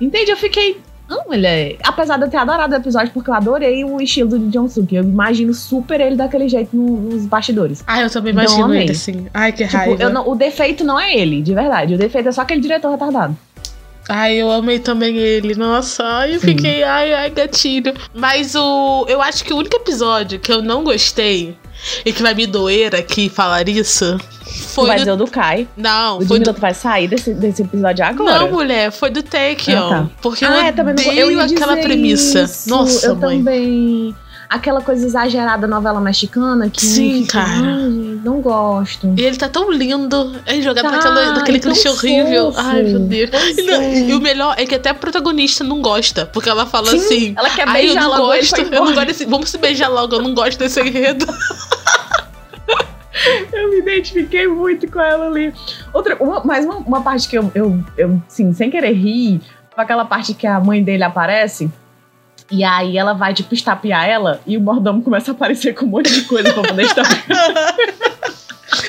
Entende? 0.00 0.30
Eu 0.30 0.36
fiquei. 0.36 0.80
Não, 1.08 1.24
mulher. 1.26 1.76
Apesar 1.84 2.16
de 2.16 2.24
eu 2.24 2.30
ter 2.30 2.38
adorado 2.38 2.72
o 2.74 2.76
episódio, 2.78 3.12
porque 3.12 3.28
eu 3.28 3.34
adorei 3.34 3.84
o 3.84 4.00
estilo 4.00 4.30
do 4.30 4.36
Lee 4.36 4.48
Jong-suk. 4.48 4.94
Eu 4.94 5.02
imagino 5.02 5.52
super 5.52 6.00
ele 6.00 6.16
daquele 6.16 6.48
jeito 6.48 6.74
no- 6.74 6.96
nos 7.10 7.26
bastidores. 7.26 7.84
Ai, 7.86 8.04
eu 8.04 8.10
também 8.10 8.32
Então, 8.32 8.44
imagino 8.44 8.64
amei. 8.64 8.82
ele 8.82 8.92
assim. 8.92 9.26
Ai, 9.34 9.52
que 9.52 9.64
Tipo, 9.64 9.76
raiva. 9.76 10.02
eu 10.02 10.10
não- 10.10 10.26
o 10.28 10.34
defeito 10.34 10.82
não 10.84 10.98
é 10.98 11.14
ele, 11.14 11.42
de 11.42 11.52
verdade. 11.54 11.94
O 11.94 11.98
defeito 11.98 12.28
é 12.28 12.32
só 12.32 12.40
aquele 12.42 12.60
diretor 12.60 12.90
retardado. 12.90 13.36
Ai, 14.08 14.34
eu 14.36 14.50
amei 14.50 14.78
também 14.78 15.16
ele. 15.16 15.54
Nossa, 15.54 16.02
ai, 16.04 16.34
eu 16.36 16.40
fiquei, 16.40 16.82
ai, 16.82 17.12
ai, 17.14 17.30
gatilho. 17.30 17.94
Mas 18.14 18.54
o. 18.54 19.06
Eu 19.08 19.22
acho 19.22 19.44
que 19.44 19.52
o 19.52 19.56
único 19.56 19.76
episódio 19.76 20.38
que 20.40 20.52
eu 20.52 20.60
não 20.60 20.82
gostei 20.82 21.56
e 22.04 22.12
que 22.12 22.22
vai 22.22 22.34
me 22.34 22.46
doer 22.46 22.94
aqui 22.94 23.28
falar 23.28 23.68
isso 23.68 24.18
foi. 24.74 24.86
vai 24.88 25.04
do- 25.04 25.12
o 25.12 25.16
do 25.16 25.26
Kai. 25.26 25.68
Não, 25.76 26.18
O 26.18 26.26
foi 26.26 26.40
do. 26.40 26.52
Vai 26.52 26.74
sair 26.74 27.08
desse, 27.08 27.32
desse 27.32 27.62
episódio 27.62 28.04
agora. 28.04 28.40
Não, 28.40 28.50
mulher, 28.50 28.90
foi 28.90 29.10
do 29.10 29.22
Taekyon. 29.22 29.76
Ah, 29.78 29.88
tá. 29.88 30.10
Porque 30.20 30.44
eu 30.44 30.48
ah, 30.50 30.66
é, 30.66 30.72
não, 30.72 30.84
eu 31.12 31.28
odeio 31.28 31.30
ia 31.32 31.44
aquela 31.44 31.76
premissa. 31.76 32.42
isso. 32.42 32.68
Nossa, 32.68 33.06
eu 33.06 33.16
mãe. 33.16 33.38
também. 33.38 34.14
Aquela 34.50 34.82
coisa 34.82 35.06
exagerada 35.06 35.66
novela 35.66 36.00
mexicana 36.00 36.68
que. 36.68 36.84
Sim, 36.84 37.24
cara. 37.24 37.48
Ai, 37.50 38.11
não 38.22 38.40
gosto. 38.40 39.12
E 39.16 39.22
ele 39.22 39.36
tá 39.36 39.48
tão 39.48 39.70
lindo. 39.70 40.40
É 40.46 40.60
jogado 40.62 40.84
Tá, 40.84 40.90
naquela, 40.92 41.32
naquele 41.32 41.58
tão 41.60 41.72
clichê 41.72 41.88
horrível. 41.88 42.52
Ai, 42.56 42.82
meu 42.82 43.00
Deus. 43.00 43.30
E, 43.56 43.62
não- 43.62 43.80
é. 43.80 43.98
e 44.00 44.14
o 44.14 44.20
melhor 44.20 44.54
é 44.58 44.64
que 44.66 44.74
até 44.74 44.90
a 44.90 44.94
protagonista 44.94 45.62
não 45.64 45.82
gosta. 45.82 46.26
Porque 46.26 46.48
ela 46.48 46.64
fala 46.66 46.86
Sim, 46.90 46.96
assim. 46.96 47.34
ela 47.36 47.50
quer 47.50 47.68
Ai, 47.68 47.82
eu 47.82 47.86
beijar 47.86 48.02
não 48.02 48.10
logo 48.10 48.26
gosto. 48.26 48.56
Eu 48.56 48.64
não 48.64 48.68
embora." 48.76 48.94
gosto 48.94 49.06
desse. 49.06 49.24
Vamos 49.26 49.50
se 49.50 49.58
beijar 49.58 49.88
logo, 49.88 50.14
eu 50.14 50.22
não 50.22 50.34
gosto 50.34 50.58
desse 50.58 50.80
enredo. 50.80 51.26
Eu 53.52 53.70
me 53.70 53.78
identifiquei 53.78 54.46
muito 54.48 54.90
com 54.90 54.98
ela 55.00 55.26
ali. 55.26 55.52
Outra, 55.92 56.16
uma, 56.18 56.42
mais 56.44 56.64
uma, 56.64 56.76
uma 56.76 57.02
parte 57.02 57.28
que 57.28 57.36
eu, 57.38 57.52
eu, 57.54 57.78
eu, 57.96 58.20
sim, 58.26 58.52
sem 58.54 58.70
querer 58.70 58.92
rir, 58.92 59.40
aquela 59.76 60.04
parte 60.04 60.32
que 60.34 60.46
a 60.46 60.58
mãe 60.58 60.82
dele 60.82 61.04
aparece. 61.04 61.70
E 62.50 62.64
aí 62.64 62.98
ela 62.98 63.12
vai, 63.12 63.32
tipo, 63.32 63.54
estapear 63.54 64.06
ela 64.06 64.40
e 64.46 64.56
o 64.56 64.60
mordomo 64.60 65.02
começa 65.02 65.30
a 65.30 65.34
aparecer 65.34 65.74
com 65.74 65.86
um 65.86 65.88
monte 65.88 66.12
de 66.12 66.22
coisa 66.22 66.52
pra 66.52 66.62
poder 66.62 66.84
estapear. 66.84 67.76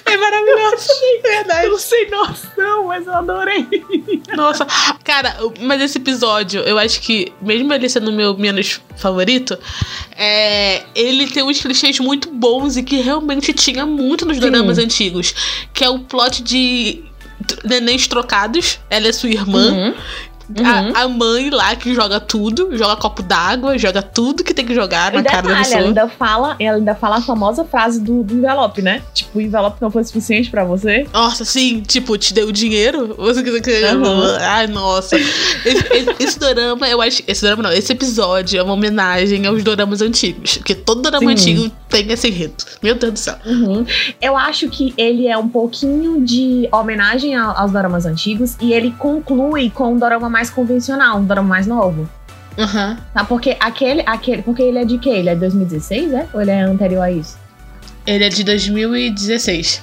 É 0.05 0.17
maravilhoso. 0.17 0.87
Verdade. 1.21 1.67
eu 1.67 1.77
sem 1.77 2.09
noção, 2.09 2.85
mas 2.87 3.05
eu 3.05 3.13
adorei. 3.13 3.67
Nossa, 4.35 4.65
cara, 5.03 5.35
mas 5.59 5.81
esse 5.81 5.97
episódio, 5.97 6.61
eu 6.61 6.77
acho 6.77 7.01
que, 7.01 7.33
mesmo 7.41 7.73
ele 7.73 7.89
sendo 7.89 8.09
o 8.09 8.13
meu 8.13 8.37
menos 8.37 8.79
favorito, 8.95 9.57
é, 10.15 10.83
ele 10.95 11.27
tem 11.27 11.43
uns 11.43 11.59
clichês 11.59 11.99
muito 11.99 12.29
bons 12.29 12.77
e 12.77 12.83
que 12.83 13.01
realmente 13.01 13.51
tinha 13.53 13.85
muito 13.85 14.25
nos 14.25 14.37
Sim. 14.37 14.41
doramas 14.41 14.77
antigos. 14.77 15.33
Que 15.73 15.83
é 15.83 15.89
o 15.89 15.99
plot 15.99 16.41
de 16.41 17.03
nenéns 17.65 18.07
trocados. 18.07 18.79
Ela 18.89 19.07
é 19.07 19.11
sua 19.11 19.29
irmã. 19.29 19.71
Uhum. 19.71 19.93
A, 20.93 21.03
a 21.03 21.07
mãe 21.07 21.49
lá 21.49 21.75
que 21.75 21.93
joga 21.93 22.19
tudo, 22.19 22.75
joga 22.77 22.95
copo 22.97 23.23
d'água, 23.23 23.77
joga 23.77 24.01
tudo 24.01 24.43
que 24.43 24.53
tem 24.53 24.65
que 24.65 24.73
jogar 24.75 25.11
na 25.13 25.21
E 25.21 25.23
cara 25.23 25.41
da 25.41 25.41
detalhe, 25.41 25.55
ela 25.55 25.63
pessoa. 25.63 25.81
ainda 25.87 26.07
fala, 26.09 26.55
ela 26.59 26.77
ainda 26.77 26.95
fala 26.95 27.17
a 27.17 27.21
famosa 27.21 27.63
frase 27.63 27.99
do, 28.01 28.23
do 28.23 28.33
envelope, 28.35 28.81
né? 28.81 29.01
Tipo, 29.13 29.39
o 29.39 29.41
envelope 29.41 29.77
não 29.81 29.89
foi 29.89 30.03
suficiente 30.03 30.49
pra 30.49 30.63
você. 30.65 31.07
Nossa, 31.13 31.45
sim, 31.45 31.81
tipo, 31.81 32.17
te 32.17 32.33
deu 32.33 32.51
dinheiro? 32.51 33.15
Você 33.17 33.41
quer 33.41 33.61
que 33.61 33.85
Aham. 33.85 34.37
Ai, 34.41 34.67
nossa. 34.67 35.15
Esse, 35.17 35.93
esse, 35.93 36.15
esse 36.19 36.39
dorama, 36.39 36.87
eu 36.89 37.01
acho. 37.01 37.23
Esse 37.27 37.41
dorama 37.41 37.63
não, 37.63 37.71
esse 37.71 37.91
episódio 37.91 38.59
é 38.59 38.63
uma 38.63 38.73
homenagem 38.73 39.45
aos 39.45 39.63
doramas 39.63 40.01
antigos. 40.01 40.57
Porque 40.57 40.75
todo 40.75 41.01
dorama 41.01 41.25
Sim. 41.25 41.31
antigo 41.31 41.71
tem 41.93 42.11
esse 42.11 42.27
enredo. 42.27 42.55
Meu 42.81 42.95
Deus 42.95 43.13
do 43.13 43.19
céu. 43.19 43.35
Uhum. 43.45 43.85
Eu 44.19 44.35
acho 44.35 44.67
que 44.67 44.95
ele 44.97 45.27
é 45.27 45.37
um 45.37 45.47
pouquinho 45.47 46.25
de 46.25 46.67
homenagem 46.71 47.35
aos 47.35 47.71
doramas 47.71 48.07
antigos 48.07 48.57
e 48.59 48.73
ele 48.73 48.91
conclui 48.97 49.69
com 49.69 49.93
um 49.93 49.99
dorama 49.99 50.27
mais 50.27 50.49
convencional, 50.49 51.19
um 51.19 51.25
dorama 51.25 51.49
mais 51.49 51.67
novo. 51.67 52.09
Aham. 52.57 52.97
Tá? 53.13 53.23
Porque 53.23 53.55
aquele, 53.59 54.01
aquele. 54.05 54.41
Porque 54.41 54.63
ele 54.63 54.79
é 54.79 54.85
de 54.85 54.97
quê? 54.97 55.09
Ele 55.09 55.29
é 55.29 55.35
2016, 55.35 56.13
é? 56.13 56.27
Ou 56.33 56.41
ele 56.41 56.51
é 56.51 56.61
anterior 56.61 57.01
a 57.03 57.11
isso? 57.11 57.37
Ele 58.05 58.23
é 58.23 58.29
de 58.29 58.43
2016. 58.43 59.81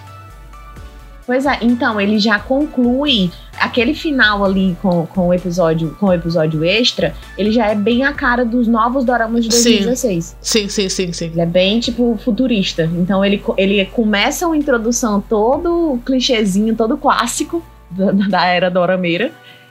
Pois 1.30 1.46
é, 1.46 1.58
então 1.62 2.00
ele 2.00 2.18
já 2.18 2.40
conclui 2.40 3.30
aquele 3.56 3.94
final 3.94 4.44
ali 4.44 4.76
com, 4.82 5.06
com 5.06 5.28
o 5.28 5.32
episódio 5.32 5.96
com 6.00 6.06
o 6.06 6.12
episódio 6.12 6.64
extra, 6.64 7.14
ele 7.38 7.52
já 7.52 7.68
é 7.68 7.74
bem 7.76 8.02
a 8.02 8.12
cara 8.12 8.44
dos 8.44 8.66
novos 8.66 9.04
doramas 9.04 9.44
de 9.44 9.54
Sim. 9.54 9.84
2016. 9.84 10.36
Sim, 10.40 10.68
sim, 10.68 10.88
sim, 10.88 11.12
sim. 11.12 11.26
Ele 11.26 11.40
é 11.40 11.46
bem, 11.46 11.78
tipo, 11.78 12.18
futurista. 12.24 12.82
Então 12.96 13.24
ele, 13.24 13.40
ele 13.56 13.84
começa 13.84 14.44
uma 14.44 14.56
introdução 14.56 15.20
todo 15.20 16.00
clichêzinho, 16.04 16.74
todo 16.74 16.96
clássico 16.96 17.64
da, 17.92 18.10
da 18.10 18.46
era 18.46 18.68
dorameira. 18.68 19.30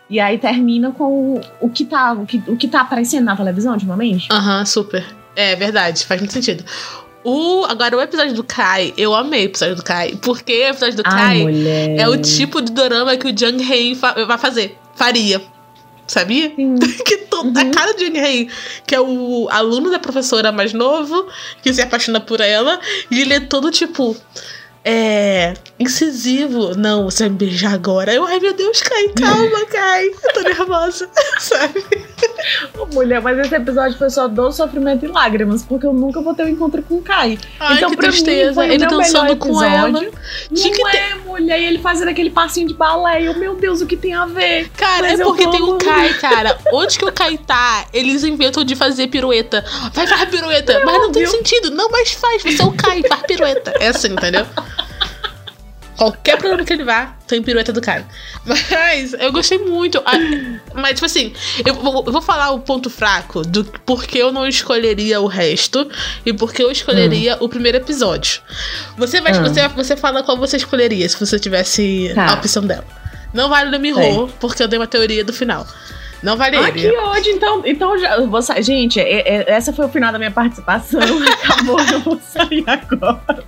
E 0.10 0.18
aí 0.18 0.38
termina 0.38 0.94
com 0.94 1.42
o, 1.60 1.70
que 1.70 1.84
tá, 1.84 2.14
o, 2.14 2.26
que, 2.26 2.42
o 2.48 2.56
que 2.56 2.70
tá 2.70 2.80
aparecendo 2.80 3.26
na 3.26 3.36
televisão 3.36 3.74
ultimamente. 3.74 4.30
Aham, 4.32 4.66
super. 4.66 5.06
É 5.36 5.58
verdade, 5.58 6.06
faz 6.06 6.22
muito 6.22 6.32
sentido. 6.32 6.64
O, 7.24 7.66
agora, 7.66 7.98
o 7.98 8.02
episódio 8.02 8.34
do 8.34 8.44
Kai, 8.44 8.94
eu 8.98 9.14
amei 9.14 9.44
o 9.44 9.46
episódio 9.46 9.76
do 9.76 9.84
Kai. 9.84 10.18
Porque 10.22 10.54
o 10.54 10.68
episódio 10.70 10.96
do 10.98 11.04
Ai, 11.06 11.14
Kai 11.16 11.38
mulher. 11.44 11.98
é 12.00 12.08
o 12.08 12.18
tipo 12.18 12.62
de 12.62 12.72
dorama 12.72 13.16
que 13.18 13.28
o 13.28 13.38
Jung 13.38 13.62
Hae 13.62 13.94
fa- 13.96 14.14
vai 14.26 14.38
fazer. 14.38 14.78
Faria. 14.96 15.42
Sabia? 16.08 16.52
Que 17.06 17.18
to- 17.18 17.40
Uhum. 17.40 17.54
a 17.56 17.66
cara 17.66 17.94
de 17.94 18.06
Jung 18.06 18.20
Hae, 18.20 18.50
que 18.86 18.94
é 18.96 19.00
o 19.00 19.48
aluno 19.52 19.90
da 19.92 20.00
professora 20.00 20.52
mais 20.52 20.74
novo, 20.74 21.28
que 21.62 21.74
se 21.74 21.82
apaixona 21.82 22.20
por 22.20 22.42
ela, 22.42 22.80
e 23.12 23.22
ele 23.22 23.34
é 23.34 23.40
todo 23.40 23.70
tipo. 23.72 24.16
É. 24.84 25.54
incisivo. 25.80 26.76
Não, 26.76 27.06
você 27.06 27.24
vai 27.24 27.30
me 27.30 27.38
beijar 27.38 27.74
agora. 27.74 28.14
Eu, 28.14 28.26
ai 28.26 28.40
meu 28.40 28.54
Deus, 28.54 28.82
Kai, 28.82 29.08
calma, 29.10 29.66
Kai. 29.66 30.08
Eu 30.08 30.34
tô 30.34 30.42
nervosa, 30.42 31.10
sabe? 31.40 31.84
Mulher, 32.94 33.22
mas 33.22 33.38
esse 33.40 33.56
episódio 33.56 33.98
foi 33.98 34.10
só 34.10 34.28
dor, 34.28 34.52
sofrimento 34.52 35.06
e 35.06 35.08
lágrimas, 35.08 35.64
porque 35.64 35.86
eu 35.86 35.94
nunca 35.94 36.22
vou 36.22 36.34
ter 36.34 36.44
um 36.44 36.50
encontro 36.50 36.84
com 36.84 36.96
o 36.96 37.02
Kai. 37.02 37.38
Ai, 37.60 37.78
então, 37.78 37.90
que 37.92 37.98
pra 37.98 38.10
tristeza. 38.10 38.62
mim, 38.62 38.74
ele 38.74 38.86
dançando 38.86 39.38
com 39.38 39.64
ela. 39.64 40.06
Tinha 40.54 40.74
que 40.74 40.82
não 40.82 40.90
é, 40.90 41.16
mulher, 41.16 41.60
e 41.62 41.66
ele 41.66 41.80
fazendo 41.80 42.10
aquele 42.10 42.30
passinho 42.30 42.68
de 42.68 42.74
balé. 42.74 43.24
Eu, 43.24 43.38
meu 43.38 43.56
Deus, 43.56 43.82
o 43.82 43.88
que 43.88 43.96
tem 43.96 44.14
a 44.14 44.26
ver? 44.26 44.70
Cara, 44.72 45.04
Mas 45.04 45.20
é 45.20 45.24
porque 45.24 45.48
tem 45.50 45.62
o. 45.62 45.78
Kai, 45.78 46.14
cara. 46.16 46.58
Onde 46.74 46.98
que 46.98 47.06
o 47.06 47.12
Kai 47.12 47.38
tá? 47.38 47.86
Eles 47.94 48.24
inventam 48.24 48.64
de 48.64 48.76
fazer 48.76 49.08
pirueta. 49.08 49.64
Vai, 49.94 50.08
faz 50.08 50.30
pirueta. 50.30 50.82
mas 50.86 50.96
não 50.96 51.12
tem 51.12 51.26
sentido. 51.26 51.72
Não, 51.72 51.90
mas 51.90 52.12
faz. 52.12 52.44
Você 52.44 52.62
é 52.62 52.66
o 52.66 52.72
Kai, 52.72 53.02
faz 53.08 53.22
pirueta. 53.24 53.74
É 53.80 53.88
assim, 53.88 54.10
entendeu? 54.10 54.46
Qualquer 56.00 56.38
programa 56.38 56.64
que 56.64 56.72
ele 56.72 56.86
vá, 56.86 57.14
tem 57.28 57.44
pirueta 57.44 57.74
do 57.74 57.82
cara. 57.82 58.08
Mas 58.46 59.12
eu 59.14 59.34
gostei 59.34 59.58
muito. 59.58 60.02
Ah, 60.06 60.14
Mas, 60.74 60.94
tipo 60.94 61.06
assim, 61.06 61.34
eu 61.66 61.74
vou, 61.74 62.22
falar 62.22 62.52
o 62.52 62.60
ponto 62.62 62.90
fraco 62.90 63.42
do 63.42 63.66
porquê 63.86 64.20
eu 64.20 64.32
não 64.32 64.48
escolheria 64.48 65.20
o 65.20 65.28
resto 65.28 65.90
e 66.26 66.32
porque 66.32 66.64
eu 66.64 66.72
escolheria 66.72 67.36
o 67.42 67.50
primeiro 67.50 67.80
episódio. 67.80 68.42
Você 68.98 69.20
vai, 69.20 69.34
Hum. 69.38 69.44
você, 69.44 69.68
você 69.68 69.98
fala 69.98 70.24
qual 70.24 70.38
você 70.38 70.56
escolheria 70.56 71.10
se 71.10 71.20
você 71.20 71.38
tivesse 71.38 72.14
Tá. 72.16 72.30
a 72.30 72.34
opção 72.36 72.66
dela. 72.66 72.86
Não 73.34 73.50
vale 73.50 73.76
o 73.76 73.80
Miho, 73.80 74.30
porque 74.40 74.64
eu 74.64 74.70
dei 74.70 74.80
uma 74.80 74.88
teoria 74.88 75.26
do 75.26 75.34
final. 75.34 75.68
Não 76.24 76.38
vale 76.38 76.56
Ah, 76.56 76.72
que 76.72 76.90
ódio. 76.98 77.32
Então, 77.34 77.62
então 77.66 77.98
já, 77.98 78.20
vou 78.22 78.42
sair. 78.42 78.64
Gente, 78.64 79.02
é- 79.02 79.20
é- 79.20 79.52
essa 79.52 79.74
foi 79.74 79.86
o 79.86 79.90
final 79.90 80.14
da 80.14 80.18
minha 80.18 80.32
participação. 80.32 81.00
Acabou, 81.44 81.78
eu 81.80 82.00
vou 82.00 82.20
sair 82.26 82.64
agora. 82.66 83.44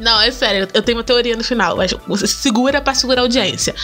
Não, 0.00 0.20
é 0.20 0.30
sério, 0.30 0.66
eu 0.72 0.82
tenho 0.82 0.98
uma 0.98 1.04
teoria 1.04 1.36
no 1.36 1.44
final, 1.44 1.76
mas 1.76 1.94
você 2.06 2.26
segura 2.26 2.80
pra 2.80 2.94
segurar 2.94 3.20
a 3.20 3.24
audiência. 3.24 3.74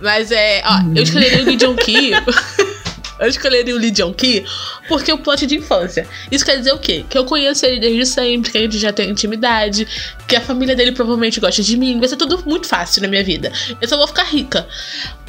Mas 0.00 0.30
é, 0.30 0.62
ó, 0.64 0.96
eu 0.96 1.02
escolheria 1.02 1.42
o 1.42 1.44
Lee 1.44 1.56
Jong 1.56 1.82
Ki. 1.82 2.12
eu 3.18 3.28
escolheria 3.28 3.74
o 3.74 3.78
Lee 3.78 3.90
Jong 3.90 4.14
Ki 4.14 4.44
porque 4.88 5.10
é 5.10 5.14
um 5.14 5.18
plot 5.18 5.46
de 5.46 5.56
infância. 5.56 6.06
Isso 6.30 6.44
quer 6.44 6.56
dizer 6.56 6.72
o 6.72 6.78
quê? 6.78 7.04
Que 7.08 7.18
eu 7.18 7.24
conheço 7.24 7.66
ele 7.66 7.80
desde 7.80 8.06
sempre, 8.06 8.50
que 8.50 8.58
a 8.58 8.60
gente 8.60 8.78
já 8.78 8.92
tem 8.92 9.10
intimidade, 9.10 9.86
que 10.28 10.36
a 10.36 10.40
família 10.40 10.76
dele 10.76 10.92
provavelmente 10.92 11.40
gosta 11.40 11.62
de 11.62 11.76
mim. 11.76 11.98
Vai 11.98 12.08
ser 12.08 12.16
tudo 12.16 12.42
muito 12.46 12.66
fácil 12.66 13.02
na 13.02 13.08
minha 13.08 13.24
vida. 13.24 13.52
Eu 13.80 13.88
só 13.88 13.96
vou 13.96 14.06
ficar 14.06 14.24
rica. 14.24 14.66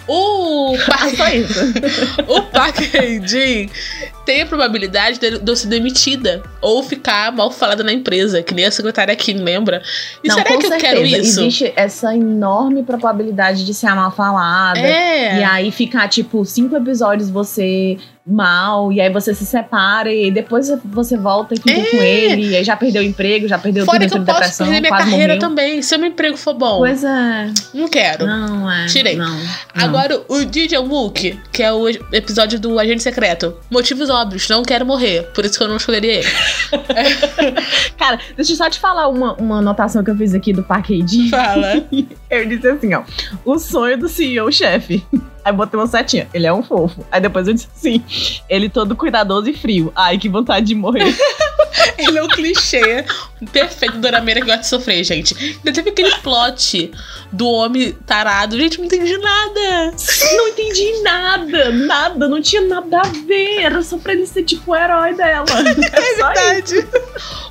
O 0.07 0.75
Park, 0.85 1.15
Só 1.15 1.27
isso. 1.29 1.59
o 2.27 2.41
Park 2.43 2.77
Hae-jin 2.93 3.69
tem 4.25 4.41
a 4.41 4.45
probabilidade 4.45 5.19
de 5.19 5.39
de 5.39 5.51
eu 5.51 5.55
ser 5.55 5.67
demitida 5.67 6.43
ou 6.61 6.83
ficar 6.83 7.31
mal 7.31 7.51
falada 7.51 7.83
na 7.83 7.91
empresa, 7.91 8.41
que 8.41 8.53
nem 8.53 8.65
a 8.65 8.71
secretária 8.71 9.15
Kim, 9.15 9.37
lembra? 9.37 9.81
E 10.23 10.27
Não, 10.27 10.35
será 10.35 10.49
que 10.49 10.65
eu 10.65 10.69
certeza. 10.69 10.79
quero 10.79 11.05
isso? 11.05 11.41
Existe 11.41 11.73
essa 11.75 12.15
enorme 12.15 12.83
probabilidade 12.83 13.65
de 13.65 13.73
ser 13.73 13.93
mal 13.93 14.11
falada. 14.11 14.79
É. 14.79 15.39
E 15.39 15.43
aí 15.43 15.71
ficar, 15.71 16.07
tipo, 16.07 16.43
cinco 16.45 16.75
episódios 16.75 17.29
você 17.29 17.97
mal, 18.27 18.91
e 18.91 18.99
aí 18.99 19.09
você 19.11 19.33
se 19.35 19.45
separa, 19.45 20.11
e 20.11 20.31
depois 20.31 20.67
você 20.85 21.15
volta 21.17 21.53
e 21.53 21.57
fica 21.57 21.71
É. 21.71 21.85
com 21.91 21.97
ele, 21.97 22.47
e 22.49 22.55
aí 22.55 22.63
já 22.63 22.75
perdeu 22.75 23.01
o 23.03 23.05
emprego, 23.05 23.47
já 23.47 23.57
perdeu 23.59 23.85
Fora 23.85 23.99
tudo, 23.99 24.09
que 24.11 24.17
eu 24.17 24.23
posso 24.25 24.39
depressão, 24.39 24.65
perder 24.67 24.81
minha 24.81 24.97
carreira 24.97 25.33
morreu. 25.35 25.39
também. 25.39 25.81
Se 25.81 25.95
o 25.95 25.99
meu 25.99 26.09
emprego 26.09 26.35
for 26.35 26.53
bom, 26.55 26.77
Pois 26.79 27.03
é. 27.03 27.51
não 27.73 27.87
quero. 27.87 28.25
Não, 28.25 28.71
é. 28.71 28.85
Tirei. 28.87 29.15
Não. 29.15 29.29
não. 29.29 29.45
Agora, 29.75 30.21
o 30.27 30.43
DJ 30.43 30.79
Wook, 30.79 31.39
que 31.51 31.61
é 31.63 31.71
o 31.71 31.87
episódio 31.87 32.59
do 32.59 32.79
Agente 32.79 33.03
Secreto. 33.03 33.55
Motivos 33.69 34.09
óbvios, 34.09 34.49
não 34.49 34.63
quero 34.63 34.85
morrer. 34.85 35.23
Por 35.33 35.45
isso 35.45 35.57
que 35.57 35.63
eu 35.63 35.67
não 35.67 35.77
escolheria 35.77 36.13
ele. 36.19 36.27
Cara, 37.97 38.19
deixa 38.35 38.53
eu 38.53 38.57
só 38.57 38.69
te 38.69 38.79
falar 38.79 39.07
uma, 39.07 39.33
uma 39.33 39.59
anotação 39.59 40.03
que 40.03 40.09
eu 40.11 40.15
fiz 40.17 40.33
aqui 40.33 40.51
do 40.53 40.65
Hae-jin. 40.67 41.29
Fala. 41.29 41.85
Eu 42.29 42.45
disse 42.47 42.67
assim, 42.67 42.93
ó. 42.93 43.03
O 43.45 43.57
sonho 43.59 43.97
do 43.97 44.09
CEO-chefe. 44.09 45.03
Aí 45.45 45.53
botei 45.53 45.79
uma 45.79 45.85
setinha. 45.85 46.27
Ele 46.33 46.47
é 46.47 46.51
um 46.51 46.63
fofo. 46.63 47.05
Aí 47.11 47.21
depois 47.21 47.47
eu 47.47 47.53
disse 47.53 47.67
assim. 47.75 48.03
Ele 48.49 48.67
todo 48.67 48.95
cuidadoso 48.95 49.47
e 49.47 49.53
frio. 49.53 49.93
Ai, 49.95 50.17
que 50.17 50.27
vontade 50.27 50.65
de 50.65 50.73
morrer. 50.73 51.05
Ele 51.97 52.17
é 52.17 52.23
um 52.23 52.27
clichê 52.27 53.05
perfeito 53.51 53.95
do 53.95 54.01
Dorameira 54.01 54.39
que 54.39 54.47
gosta 54.47 54.61
de 54.61 54.67
sofrer, 54.67 55.03
gente. 55.03 55.35
Ainda 55.37 55.73
teve 55.73 55.89
aquele 55.89 56.11
plot 56.17 56.91
do 57.31 57.47
homem 57.47 57.91
tarado. 58.05 58.57
Gente, 58.57 58.79
não 58.79 58.85
entendi 58.85 59.17
nada. 59.17 59.93
Não 60.35 60.47
entendi 60.47 61.01
nada, 61.01 61.71
nada, 61.71 62.27
não 62.27 62.41
tinha 62.41 62.61
nada 62.61 63.01
a 63.01 63.03
ver. 63.03 63.61
Era 63.61 63.81
só 63.81 63.97
pra 63.97 64.13
ele 64.13 64.25
ser 64.25 64.43
tipo 64.43 64.71
o 64.71 64.75
herói 64.75 65.13
dela. 65.13 65.45
É 65.95 66.17
só 66.17 66.53
isso. 66.53 66.87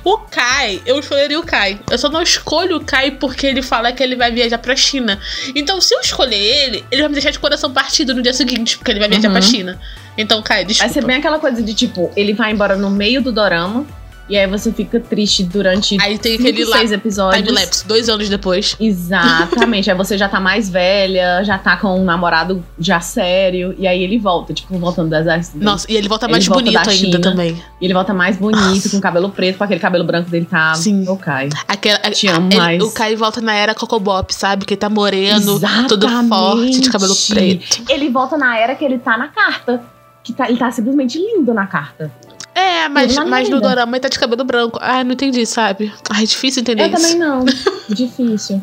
O 0.03 0.17
Kai, 0.17 0.81
eu 0.85 0.99
escolheria 0.99 1.39
o 1.39 1.43
Kai. 1.43 1.79
Eu 1.89 1.97
só 1.97 2.09
não 2.09 2.21
escolho 2.21 2.77
o 2.77 2.85
Kai 2.85 3.11
porque 3.11 3.45
ele 3.45 3.61
fala 3.61 3.91
que 3.91 4.03
ele 4.03 4.15
vai 4.15 4.31
viajar 4.31 4.57
pra 4.57 4.75
China. 4.75 5.19
Então, 5.55 5.79
se 5.79 5.93
eu 5.95 5.99
escolher 5.99 6.35
ele, 6.35 6.85
ele 6.91 7.01
vai 7.01 7.09
me 7.09 7.15
deixar 7.15 7.31
de 7.31 7.39
coração 7.39 7.71
partido 7.71 7.84
no 8.13 8.21
dia 8.21 8.33
seguinte, 8.33 8.77
porque 8.77 8.91
ele 8.91 8.99
vai 8.99 9.09
viajar 9.09 9.27
Uhum. 9.27 9.33
pra 9.33 9.41
China. 9.41 9.79
Então, 10.17 10.41
Kai, 10.41 10.57
Vai 10.59 10.65
desculpa. 10.65 10.93
ser 10.93 11.05
bem 11.05 11.17
aquela 11.17 11.39
coisa 11.39 11.61
de 11.61 11.73
tipo, 11.73 12.11
ele 12.15 12.33
vai 12.33 12.51
embora 12.51 12.75
no 12.75 12.89
meio 12.89 13.21
do 13.21 13.31
dorama. 13.31 13.85
E 14.27 14.35
aí 14.35 14.47
você 14.47 14.71
fica 14.71 14.99
triste 14.99 15.43
durante 15.43 16.01
Aí 16.01 16.17
tem 16.17 16.37
cinco, 16.37 16.49
aquele 16.49 16.65
seis 16.65 16.91
episódios. 16.91 17.43
timelapse, 17.45 17.87
dois 17.87 18.09
anos 18.09 18.27
depois. 18.27 18.75
Exatamente. 18.79 19.89
aí 19.91 19.95
você 19.95 20.17
já 20.17 20.27
tá 20.27 20.39
mais 20.39 20.67
velha, 20.69 21.43
já 21.43 21.57
tá 21.59 21.77
com 21.77 21.99
um 21.99 22.03
namorado 22.03 22.63
já 22.79 22.99
sério. 22.99 23.75
E 23.77 23.87
aí 23.87 24.01
ele 24.03 24.17
volta, 24.17 24.51
tipo, 24.53 24.77
voltando 24.79 25.09
do 25.09 25.15
exército. 25.15 25.53
dele. 25.57 25.65
Nossa, 25.65 25.85
e 25.91 25.95
ele 25.95 26.07
volta 26.09 26.25
Ele 26.25 26.31
mais 26.31 26.47
volta 26.47 26.63
bonito 26.63 26.73
da 26.73 26.79
ainda 26.89 26.91
China. 26.93 27.21
também. 27.21 27.63
E 27.79 27.85
ele 27.85 27.93
volta 27.93 28.13
mais 28.15 28.35
bonito, 28.37 28.89
com 28.89 28.99
cabelo 28.99 29.29
preto, 29.29 29.57
com 29.59 29.63
aquele 29.63 29.79
cabelo 29.79 30.03
branco 30.03 30.29
dele 30.29 30.45
tá. 30.49 30.73
Sim. 30.73 31.05
Ok. 31.07 31.31
Aquela, 31.67 31.99
Te 32.09 32.27
amo 32.27 32.49
ele- 32.49 32.57
mais. 32.57 32.83
O 32.83 32.91
Kai 32.91 33.15
volta 33.15 33.41
na 33.41 33.53
era 33.53 33.75
Cocobop, 33.75 34.33
sabe? 34.33 34.65
Que 34.65 34.73
ele 34.73 34.79
tá 34.81 34.89
moreno, 34.89 35.55
Exatamente. 35.57 35.87
todo 35.89 36.09
forte, 36.27 36.79
de 36.79 36.89
cabelo 36.89 37.13
preto. 37.29 37.83
Ele 37.89 38.09
volta 38.09 38.37
na 38.37 38.57
era 38.57 38.73
que 38.75 38.83
ele 38.83 38.97
tá 38.97 39.17
na 39.17 39.27
carta. 39.27 39.83
Que 40.23 40.33
tá, 40.33 40.49
ele 40.49 40.57
tá 40.57 40.71
simplesmente 40.71 41.19
lindo 41.19 41.53
na 41.53 41.67
carta. 41.67 42.11
É, 42.55 42.87
mas, 42.87 43.13
na 43.13 43.25
mas 43.25 43.49
no 43.49 43.59
dorama 43.59 43.97
ele 43.97 44.01
tá 44.01 44.07
de 44.07 44.17
cabelo 44.17 44.43
branco. 44.45 44.79
Ai, 44.81 45.03
não 45.03 45.11
entendi, 45.11 45.45
sabe? 45.45 45.91
Ai, 46.09 46.23
é 46.23 46.25
difícil 46.25 46.61
entender 46.61 46.83
Eu 46.83 46.87
isso. 46.93 47.01
também 47.01 47.17
não. 47.19 47.45
Difícil. 47.89 48.61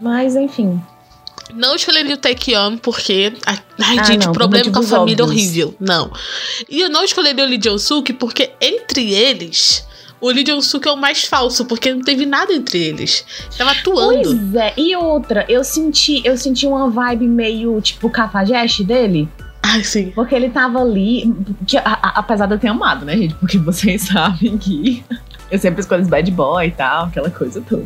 Mas, 0.00 0.34
enfim. 0.34 0.80
Não 1.54 1.76
escolheria 1.76 2.14
o 2.14 2.16
Taekyon 2.18 2.78
porque. 2.78 3.32
Ai, 3.46 3.58
Ah, 3.98 4.04
gente, 4.04 4.26
não, 4.26 4.32
problema 4.32 4.70
com 4.72 4.78
a 4.80 4.82
família 4.82 5.22
óbvios. 5.24 5.40
horrível. 5.42 5.74
Não. 5.78 6.10
E 6.68 6.80
eu 6.80 6.88
não 6.88 7.04
escolheria 7.04 7.44
o 7.44 7.46
Lee 7.46 7.58
Jong-suk 7.58 8.12
porque 8.14 8.50
entre 8.60 9.12
eles. 9.14 9.86
O 10.20 10.30
Lee 10.30 10.42
Jong-suk 10.42 10.88
é 10.88 10.90
o 10.90 10.96
mais 10.96 11.24
falso, 11.24 11.66
porque 11.66 11.92
não 11.92 12.00
teve 12.02 12.24
nada 12.24 12.52
entre 12.52 12.78
eles. 12.82 13.24
Tava 13.56 13.72
atuando. 13.72 14.22
Pois 14.22 14.54
é. 14.54 14.72
E 14.76 14.96
outra, 14.96 15.44
eu 15.48 15.62
senti, 15.62 16.22
eu 16.24 16.36
senti 16.38 16.66
uma 16.66 16.88
vibe 16.88 17.28
meio 17.28 17.78
tipo 17.82 18.08
cafajeste 18.10 18.82
dele. 18.82 19.28
Ai, 19.68 19.82
sim. 19.84 20.12
Porque 20.14 20.34
ele 20.34 20.48
tava 20.50 20.80
ali. 20.80 21.32
Que, 21.66 21.76
a- 21.78 21.82
a- 21.84 22.12
apesar 22.20 22.46
de 22.46 22.54
eu 22.54 22.58
ter 22.58 22.68
amado, 22.68 23.04
né, 23.04 23.16
gente? 23.16 23.34
Porque 23.34 23.58
vocês 23.58 24.02
sabem 24.08 24.56
que. 24.58 25.04
Eu 25.48 25.58
sempre 25.60 25.80
escolho 25.80 26.02
os 26.02 26.08
bad 26.08 26.28
boy 26.32 26.66
e 26.66 26.70
tal, 26.72 27.04
aquela 27.06 27.30
coisa 27.30 27.60
toda. 27.60 27.84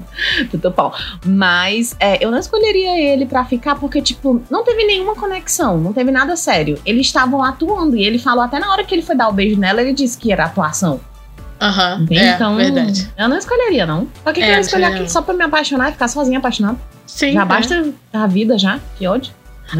Tudo 0.50 0.72
pau. 0.72 0.94
Mas 1.26 1.94
é, 2.00 2.24
eu 2.24 2.30
não 2.30 2.38
escolheria 2.38 2.98
ele 2.98 3.26
pra 3.26 3.44
ficar 3.44 3.74
porque, 3.76 4.00
tipo, 4.00 4.42
não 4.50 4.64
teve 4.64 4.84
nenhuma 4.84 5.14
conexão, 5.14 5.76
não 5.78 5.92
teve 5.92 6.10
nada 6.10 6.36
sério. 6.36 6.78
Eles 6.86 7.06
estavam 7.06 7.44
atuando 7.44 7.96
e 7.96 8.02
ele 8.04 8.18
falou 8.18 8.42
até 8.42 8.58
na 8.58 8.72
hora 8.72 8.82
que 8.82 8.94
ele 8.94 9.02
foi 9.02 9.14
dar 9.14 9.28
o 9.28 9.32
beijo 9.32 9.60
nela, 9.60 9.82
ele 9.82 9.92
disse 9.92 10.16
que 10.16 10.32
era 10.32 10.44
atuação. 10.46 11.00
Aham. 11.60 12.00
Entende? 12.04 12.20
é, 12.20 12.34
então, 12.34 12.56
verdade. 12.56 13.10
eu 13.18 13.28
não 13.28 13.36
escolheria, 13.36 13.84
não. 13.84 14.06
Pra 14.24 14.32
que, 14.32 14.40
que 14.40 14.46
É, 14.46 14.50
eu 14.52 14.54
ia 14.54 14.60
escolher 14.60 14.84
aqui 14.86 15.10
só 15.12 15.20
pra 15.20 15.34
me 15.34 15.44
apaixonar 15.44 15.90
e 15.90 15.92
ficar 15.92 16.08
sozinha 16.08 16.38
apaixonada? 16.38 16.78
Sim. 17.06 17.32
já 17.34 17.42
é. 17.42 17.44
basta 17.44 17.92
a 18.14 18.26
vida, 18.26 18.56
já. 18.56 18.80
Que 18.96 19.06
ódio. 19.06 19.34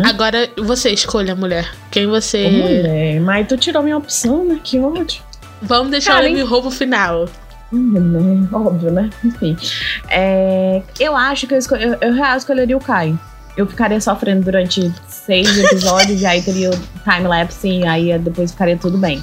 Agora 0.05 0.49
você 0.57 0.91
escolha, 0.91 1.35
mulher. 1.35 1.71
Quem 1.91 2.07
você. 2.07 2.47
Ô, 2.47 2.51
mulher, 2.51 3.21
mas 3.21 3.47
tu 3.49 3.57
tirou 3.57 3.83
minha 3.83 3.97
opção, 3.97 4.45
né? 4.45 4.61
Que 4.63 4.79
ódio. 4.79 5.23
Vamos 5.63 5.91
deixar 5.91 6.15
Cara, 6.15 6.27
o 6.27 6.29
Amy 6.29 6.43
roubo 6.43 6.71
final. 6.71 7.29
Hum, 7.73 7.93
né? 7.93 8.49
Óbvio, 8.53 8.91
né? 8.91 9.11
Enfim. 9.25 9.57
É, 10.09 10.83
eu 10.99 11.17
acho 11.17 11.47
que 11.47 11.55
eu, 11.55 11.59
escol- 11.59 11.79
eu, 11.79 11.97
eu 12.01 12.13
real 12.15 12.37
escolheria 12.37 12.77
o 12.77 12.81
Kai. 12.81 13.17
Eu 13.57 13.67
ficaria 13.67 14.01
sofrendo 14.01 14.45
durante 14.45 14.93
seis 15.09 15.59
episódios 15.59 16.23
e 16.23 16.27
aí 16.27 16.41
teria 16.43 16.71
o 16.71 16.79
time-lapse 17.05 17.69
e 17.69 17.87
aí 17.87 18.19
depois 18.19 18.53
ficaria 18.53 18.77
tudo 18.77 18.97
bem. 18.97 19.23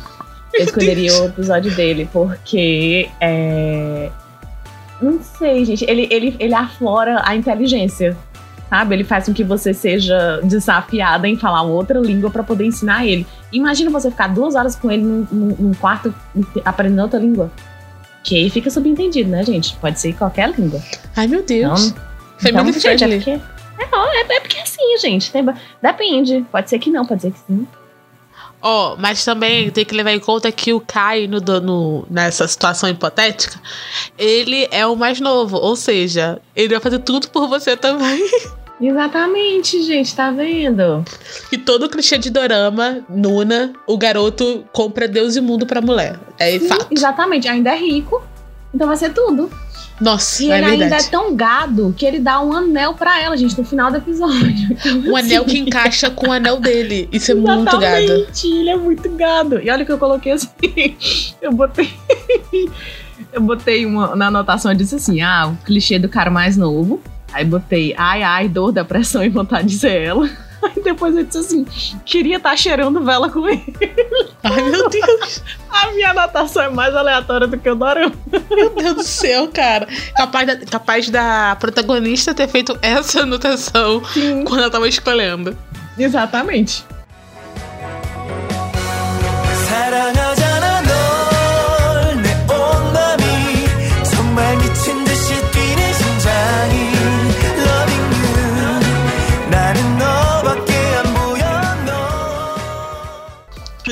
Eu 0.53 0.65
escolheria 0.65 1.11
o 1.21 1.25
episódio 1.25 1.73
dele, 1.75 2.07
porque. 2.11 3.09
É... 3.19 4.09
Não 5.01 5.19
sei, 5.21 5.63
gente. 5.65 5.85
Ele, 5.87 6.07
ele, 6.09 6.35
ele 6.39 6.53
aflora 6.53 7.21
a 7.23 7.35
inteligência. 7.35 8.15
Sabe? 8.69 8.95
Ele 8.95 9.03
faz 9.05 9.25
com 9.25 9.33
que 9.33 9.43
você 9.45 9.73
seja 9.73 10.41
desafiada 10.43 11.27
em 11.27 11.37
falar 11.37 11.61
outra 11.61 11.99
língua 11.99 12.29
pra 12.29 12.43
poder 12.43 12.65
ensinar 12.65 13.05
ele. 13.05 13.25
Imagina 13.51 13.89
você 13.89 14.11
ficar 14.11 14.27
duas 14.27 14.55
horas 14.55 14.75
com 14.75 14.91
ele 14.91 15.03
num, 15.03 15.25
num- 15.31 15.73
quarto 15.73 16.13
aprendendo 16.65 17.01
outra 17.03 17.19
língua. 17.19 17.49
Que 18.23 18.35
aí 18.35 18.49
fica 18.49 18.69
subentendido, 18.69 19.29
né, 19.29 19.41
gente? 19.43 19.73
Pode 19.77 19.99
ser 20.01 20.13
qualquer 20.15 20.49
língua. 20.57 20.81
Ai, 21.15 21.27
meu 21.27 21.41
Deus. 21.43 21.87
Então, 21.87 22.03
Family 22.39 22.69
então, 22.77 22.81
gente, 22.81 23.03
é 23.05 23.07
porque. 23.15 23.29
É, 23.31 23.83
é, 23.83 24.35
é 24.35 24.39
porque 24.41 24.57
é 24.57 24.61
assim, 24.63 24.97
gente. 24.99 25.31
tem- 25.31 25.45
depende. 25.81 26.45
Pode 26.51 26.69
ser 26.69 26.77
que 26.79 26.91
não, 26.91 27.05
pode 27.05 27.21
ser 27.21 27.31
que 27.31 27.39
sim. 27.47 27.65
Ó, 28.61 28.95
mas 28.97 29.23
também 29.23 29.69
tem 29.69 29.85
que 29.85 29.95
levar 29.95 30.11
em 30.11 30.19
conta 30.19 30.51
que 30.51 30.73
o 30.73 30.81
Kai, 30.81 31.25
no, 31.27 31.39
no- 31.61 32.05
nessa 32.09 32.47
situação 32.47 32.89
hipotética, 32.89 33.57
ele 34.17 34.67
é 34.71 34.85
o 34.85 34.95
mais 34.95 35.21
novo. 35.21 35.55
Ou 35.57 35.75
seja, 35.75 36.41
ele 36.55 36.69
vai 36.69 36.79
fazer 36.81 36.99
tudo 36.99 37.29
por 37.29 37.47
você 37.47 37.77
também. 37.77 38.19
Exatamente, 38.79 39.81
gente, 39.83 40.15
tá 40.15 40.29
vendo? 40.31 41.03
E 41.51 41.57
todo 41.57 41.89
clichê 41.89 42.17
de 42.17 42.29
dorama, 42.29 42.99
Nuna, 43.09 43.73
o 43.87 43.97
garoto 43.97 44.63
compra 44.71 45.07
Deus 45.07 45.35
e 45.35 45.41
mundo 45.41 45.65
pra 45.65 45.81
mulher. 45.81 46.19
É 46.37 46.51
Sim, 46.59 46.67
fato. 46.67 46.87
exatamente. 46.91 47.47
Ainda 47.47 47.71
é 47.71 47.75
rico. 47.77 48.21
Então 48.73 48.87
vai 48.87 48.95
ser 48.97 49.13
tudo. 49.13 49.49
Nossa, 49.99 50.43
E 50.43 50.51
é 50.51 50.57
ele 50.57 50.65
ainda 50.65 50.85
é 50.85 50.89
verdade. 50.89 51.09
tão 51.09 51.35
gado 51.35 51.91
que 51.97 52.05
ele 52.05 52.19
dá 52.19 52.39
um 52.39 52.53
anel 52.53 52.93
pra 52.93 53.19
ela, 53.19 53.35
gente, 53.35 53.57
no 53.57 53.65
final 53.65 53.89
do 53.89 53.97
episódio. 53.97 54.67
Então, 54.77 55.11
Um 55.11 55.15
anel 55.15 55.41
assim, 55.43 55.51
que 55.51 55.57
encaixa 55.59 56.11
com 56.11 56.27
o 56.27 56.31
anel 56.31 56.59
dele. 56.59 57.09
Isso 57.11 57.31
é 57.31 57.33
muito 57.33 57.79
gado. 57.79 58.03
Exatamente, 58.03 58.47
ele 58.47 58.69
é 58.69 58.75
muito 58.77 59.09
gado. 59.09 59.59
E 59.59 59.71
olha 59.71 59.83
que 59.83 59.91
eu 59.91 59.97
coloquei 59.97 60.33
assim, 60.33 60.49
eu 61.41 61.51
botei 61.51 61.89
eu 63.33 63.41
botei 63.41 63.85
uma 63.87 64.15
na 64.15 64.27
anotação, 64.27 64.71
eu 64.71 64.77
disse 64.77 64.95
assim, 64.95 65.21
ah, 65.21 65.47
o 65.47 65.65
clichê 65.65 65.97
do 65.97 66.07
cara 66.07 66.29
mais 66.29 66.55
novo. 66.55 67.01
Aí 67.37 67.45
botei, 67.45 67.93
ai, 67.95 68.23
ai, 68.23 68.47
dor, 68.49 68.71
depressão 68.71 69.23
e 69.23 69.29
vontade 69.29 69.67
de 69.67 69.77
ser 69.77 70.01
ela. 70.01 70.27
Aí 70.63 70.81
depois 70.83 71.15
eu 71.15 71.23
disse 71.23 71.37
assim, 71.37 71.65
queria 72.03 72.37
estar 72.37 72.57
cheirando 72.57 73.03
vela 73.05 73.29
com 73.29 73.47
ele. 73.47 73.63
Ai, 74.43 74.63
meu 74.63 74.89
Deus. 74.89 75.43
A 75.69 75.91
minha 75.91 76.09
anotação 76.09 76.63
é 76.63 76.69
mais 76.69 76.95
aleatória 76.95 77.45
do 77.45 77.55
que 77.59 77.69
o 77.69 77.75
dorama. 77.75 78.11
Meu 78.49 78.71
Deus 78.71 78.95
do 78.95 79.03
céu, 79.03 79.47
cara. 79.53 79.87
Capaz 80.15 80.47
da, 80.47 80.57
capaz 80.65 81.09
da 81.11 81.55
protagonista 81.59 82.33
ter 82.33 82.47
feito 82.47 82.75
essa 82.81 83.21
anotação 83.21 84.03
Sim, 84.05 84.43
quando 84.45 84.61
ela 84.61 84.71
tava 84.71 84.87
escolhendo. 84.89 85.55
exatamente. 85.95 86.83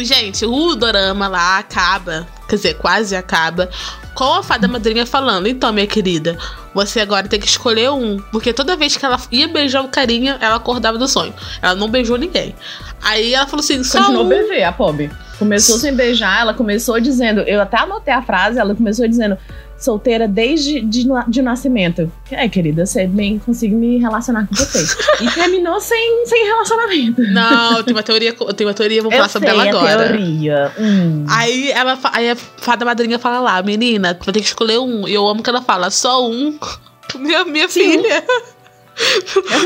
Gente, 0.05 0.45
o 0.45 0.75
dorama 0.75 1.27
lá 1.27 1.57
acaba, 1.57 2.27
quer 2.47 2.57
dizer, 2.57 2.73
quase 2.75 3.15
acaba, 3.15 3.71
com 4.13 4.35
a 4.35 4.43
fada 4.43 4.67
madrinha 4.67 5.03
falando: 5.03 5.47
Então, 5.47 5.73
minha 5.73 5.87
querida, 5.87 6.37
você 6.75 6.99
agora 6.99 7.27
tem 7.27 7.39
que 7.39 7.47
escolher 7.47 7.89
um. 7.89 8.19
Porque 8.31 8.53
toda 8.53 8.75
vez 8.75 8.95
que 8.95 9.03
ela 9.03 9.19
ia 9.31 9.47
beijar 9.47 9.81
o 9.81 9.87
carinha, 9.87 10.37
ela 10.39 10.57
acordava 10.57 10.99
do 10.99 11.07
sonho. 11.07 11.33
Ela 11.59 11.73
não 11.73 11.89
beijou 11.89 12.17
ninguém. 12.17 12.55
Aí 13.01 13.33
ela 13.33 13.47
falou 13.47 13.63
assim: 13.63 13.83
só 13.83 13.97
Continuou 13.97 14.25
um. 14.25 14.29
bebê, 14.29 14.63
a 14.63 14.71
Pob. 14.71 15.09
Começou 15.39 15.79
sem 15.79 15.93
beijar, 15.93 16.41
ela 16.41 16.53
começou 16.53 16.99
dizendo, 16.99 17.41
eu 17.41 17.59
até 17.59 17.77
anotei 17.77 18.13
a 18.13 18.21
frase, 18.21 18.57
ela 18.57 18.73
começou 18.73 19.05
dizendo, 19.07 19.37
solteira 19.77 20.27
desde 20.27 20.81
de, 20.81 21.05
de 21.27 21.41
nascimento. 21.41 22.11
É, 22.31 22.47
querida, 22.47 22.85
você 22.85 23.05
bem 23.07 23.39
consigo 23.39 23.75
me 23.75 23.97
relacionar 23.97 24.47
com 24.47 24.55
você. 24.55 24.83
e 25.23 25.29
terminou 25.31 25.79
sem, 25.79 26.25
sem 26.25 26.45
relacionamento. 26.45 27.21
Não, 27.31 27.77
eu 27.77 27.83
tenho 27.83 27.97
uma 27.97 28.03
teoria, 28.03 28.35
eu 28.39 28.53
tenho 28.53 28.69
uma 28.69 28.73
teoria, 28.73 29.01
vou 29.01 29.11
falar 29.11 29.25
eu 29.25 29.29
sobre 29.29 29.49
sei 29.49 29.59
ela 29.59 29.65
a 29.65 29.69
agora. 29.69 30.07
teoria. 30.07 30.71
Hum. 30.79 31.25
Aí 31.29 31.71
ela 31.71 31.99
aí 32.13 32.31
a 32.31 32.35
fada 32.35 32.85
madrinha 32.85 33.19
fala 33.19 33.39
lá, 33.39 33.61
menina, 33.61 34.13
tu 34.13 34.25
vai 34.25 34.33
ter 34.33 34.39
que 34.41 34.47
escolher 34.47 34.79
um. 34.79 35.07
E 35.07 35.13
eu 35.13 35.27
amo 35.27 35.43
que 35.43 35.49
ela 35.49 35.61
fala, 35.61 35.89
só 35.89 36.27
um. 36.27 36.57
Minha, 37.15 37.45
minha 37.45 37.69
Sim. 37.69 37.91
filha. 38.01 38.23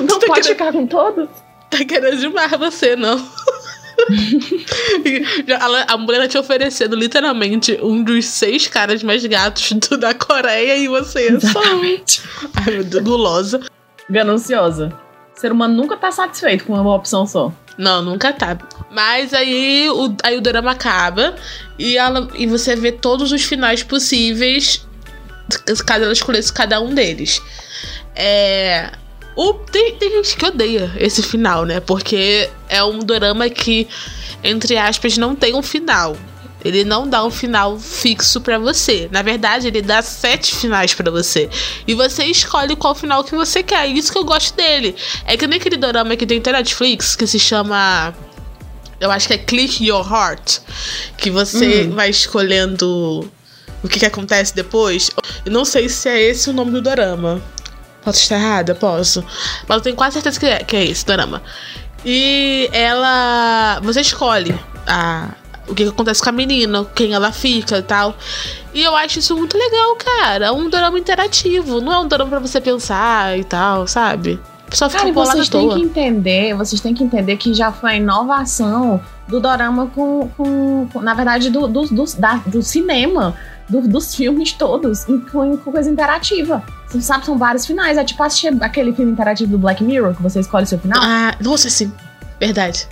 não 0.01 0.07
tá 0.19 0.27
pode 0.27 0.41
querendo- 0.41 0.45
ficar 0.47 0.71
com 0.73 0.85
todos? 0.85 1.29
Tá 1.71 1.85
querendo 1.85 2.17
demais 2.19 2.51
você, 2.51 2.95
não. 2.95 3.17
A 5.87 5.97
mulher 5.97 6.21
tá 6.21 6.27
te 6.27 6.37
oferecendo 6.37 6.95
literalmente 6.95 7.79
um 7.81 8.03
dos 8.03 8.25
seis 8.25 8.67
caras 8.67 9.03
mais 9.03 9.25
gatos 9.25 9.71
do- 9.73 9.97
da 9.97 10.13
Coreia 10.13 10.77
e 10.77 10.87
você 10.87 11.27
é 11.27 11.39
só. 11.39 11.47
Exatamente. 11.61 12.21
Ai, 12.55 12.73
meu 12.73 12.83
Deus, 12.83 13.03
gulosa. 13.03 13.59
Gananciosa. 14.09 14.91
O 15.35 15.39
ser 15.39 15.51
humano 15.51 15.75
nunca 15.75 15.95
tá 15.95 16.11
satisfeito 16.11 16.65
com 16.65 16.73
uma 16.73 16.95
opção 16.95 17.25
só. 17.25 17.51
Não, 17.77 18.01
nunca 18.01 18.33
tá. 18.33 18.57
Mas 18.91 19.33
aí 19.33 19.89
o, 19.89 20.13
aí 20.23 20.37
o 20.37 20.41
drama 20.41 20.71
acaba 20.71 21.35
e, 21.77 21.97
ela, 21.97 22.27
e 22.35 22.45
você 22.45 22.75
vê 22.75 22.91
todos 22.91 23.31
os 23.31 23.43
finais 23.43 23.83
possíveis, 23.83 24.85
caso 25.85 26.03
ela 26.03 26.11
escolhesse 26.13 26.51
cada 26.51 26.81
um 26.81 26.93
deles. 26.93 27.41
É. 28.15 28.91
O, 29.39 29.53
tem, 29.53 29.95
tem 29.95 30.11
gente 30.11 30.35
que 30.35 30.45
odeia 30.45 30.91
esse 30.97 31.23
final, 31.23 31.63
né? 31.63 31.79
Porque 31.79 32.49
é 32.67 32.83
um 32.83 32.99
drama 32.99 33.49
que, 33.49 33.87
entre 34.43 34.75
aspas, 34.75 35.17
não 35.17 35.33
tem 35.33 35.55
um 35.55 35.61
final. 35.61 36.17
Ele 36.61 36.83
não 36.83 37.07
dá 37.07 37.23
um 37.23 37.31
final 37.31 37.79
fixo 37.79 38.41
pra 38.41 38.59
você. 38.59 39.07
Na 39.13 39.21
verdade, 39.21 39.67
ele 39.67 39.81
dá 39.81 40.01
sete 40.01 40.53
finais 40.53 40.93
pra 40.93 41.09
você. 41.09 41.49
E 41.87 41.93
você 41.93 42.25
escolhe 42.25 42.75
qual 42.75 42.93
final 42.93 43.23
que 43.23 43.33
você 43.33 43.63
quer. 43.63 43.89
E 43.89 43.97
isso 43.97 44.11
que 44.11 44.17
eu 44.17 44.25
gosto 44.25 44.53
dele. 44.57 44.93
É 45.25 45.37
que 45.37 45.47
nem 45.47 45.57
aquele 45.57 45.77
drama 45.77 46.17
que 46.17 46.25
tem 46.25 46.41
na 46.45 46.51
Netflix 46.51 47.15
que 47.15 47.25
se 47.25 47.39
chama. 47.39 48.13
Eu 48.99 49.09
acho 49.09 49.25
que 49.25 49.35
é 49.35 49.37
Click 49.37 49.85
Your 49.85 50.05
Heart. 50.05 50.57
Que 51.17 51.31
você 51.31 51.87
vai 51.87 52.09
escolhendo 52.09 53.31
o 53.81 53.87
que, 53.87 53.99
que 53.99 54.05
acontece 54.05 54.53
depois. 54.53 55.09
Eu 55.45 55.51
não 55.53 55.63
sei 55.63 55.87
se 55.87 56.09
é 56.09 56.21
esse 56.21 56.49
o 56.49 56.53
nome 56.53 56.71
do 56.71 56.81
drama. 56.81 57.41
Posso 58.09 58.21
estar 58.23 58.35
errada? 58.37 58.73
Posso. 58.75 59.23
Mas 59.67 59.77
eu 59.77 59.81
tenho 59.83 59.95
quase 59.95 60.13
certeza 60.13 60.39
que 60.39 60.45
é, 60.45 60.57
que 60.63 60.75
é 60.75 60.85
esse 60.85 61.05
drama. 61.05 61.41
E 62.05 62.69
ela. 62.71 63.79
Você 63.83 64.01
escolhe 64.01 64.57
a, 64.87 65.29
o 65.67 65.75
que, 65.75 65.83
que 65.83 65.89
acontece 65.89 66.21
com 66.23 66.29
a 66.29 66.31
menina, 66.31 66.85
quem 66.95 67.13
ela 67.13 67.31
fica 67.31 67.77
e 67.77 67.81
tal. 67.83 68.15
E 68.73 68.83
eu 68.83 68.95
acho 68.95 69.19
isso 69.19 69.35
muito 69.35 69.57
legal, 69.57 69.95
cara. 69.95 70.45
É 70.47 70.51
um 70.51 70.69
drama 70.69 70.97
interativo. 70.97 71.81
Não 71.81 71.91
é 71.93 71.99
um 71.99 72.07
drama 72.07 72.29
pra 72.29 72.39
você 72.39 72.61
pensar 72.61 73.37
e 73.37 73.43
tal, 73.43 73.85
sabe? 73.87 74.39
Só 74.71 74.87
fica 74.87 75.01
Cara, 75.01 75.13
vocês 75.13 75.49
têm 75.49 75.67
que 75.69 75.81
entender, 75.83 76.53
vocês 76.53 76.79
têm 76.79 76.93
que 76.93 77.03
entender 77.03 77.37
que 77.37 77.53
já 77.55 77.71
foi 77.71 77.91
a 77.93 77.95
inovação 77.95 79.01
do 79.27 79.39
dorama 79.39 79.87
com, 79.95 80.29
com, 80.37 80.87
com- 80.93 81.01
na 81.01 81.13
verdade, 81.15 81.49
do, 81.49 81.67
do, 81.67 81.85
do, 81.87 82.03
da- 82.17 82.41
do 82.45 82.61
cinema, 82.61 83.35
do- 83.67 83.87
dos 83.87 84.13
filmes 84.13 84.53
todos, 84.53 85.05
com, 85.05 85.57
com 85.57 85.71
coisa 85.71 85.89
interativa. 85.89 86.63
Você 86.89 87.01
sabe, 87.01 87.25
são 87.25 87.37
vários 87.37 87.65
finais. 87.65 87.97
É 87.97 88.03
tipo 88.03 88.21
assistir 88.23 88.51
aquele 88.61 88.93
filme 88.93 89.11
interativo 89.11 89.51
do 89.51 89.57
Black 89.57 89.83
Mirror, 89.83 90.15
que 90.15 90.21
você 90.23 90.39
escolhe 90.39 90.65
seu 90.65 90.79
final. 90.79 90.99
Ah, 91.01 91.35
nossa, 91.39 91.69
sim. 91.69 91.91
Verdade. 92.39 92.87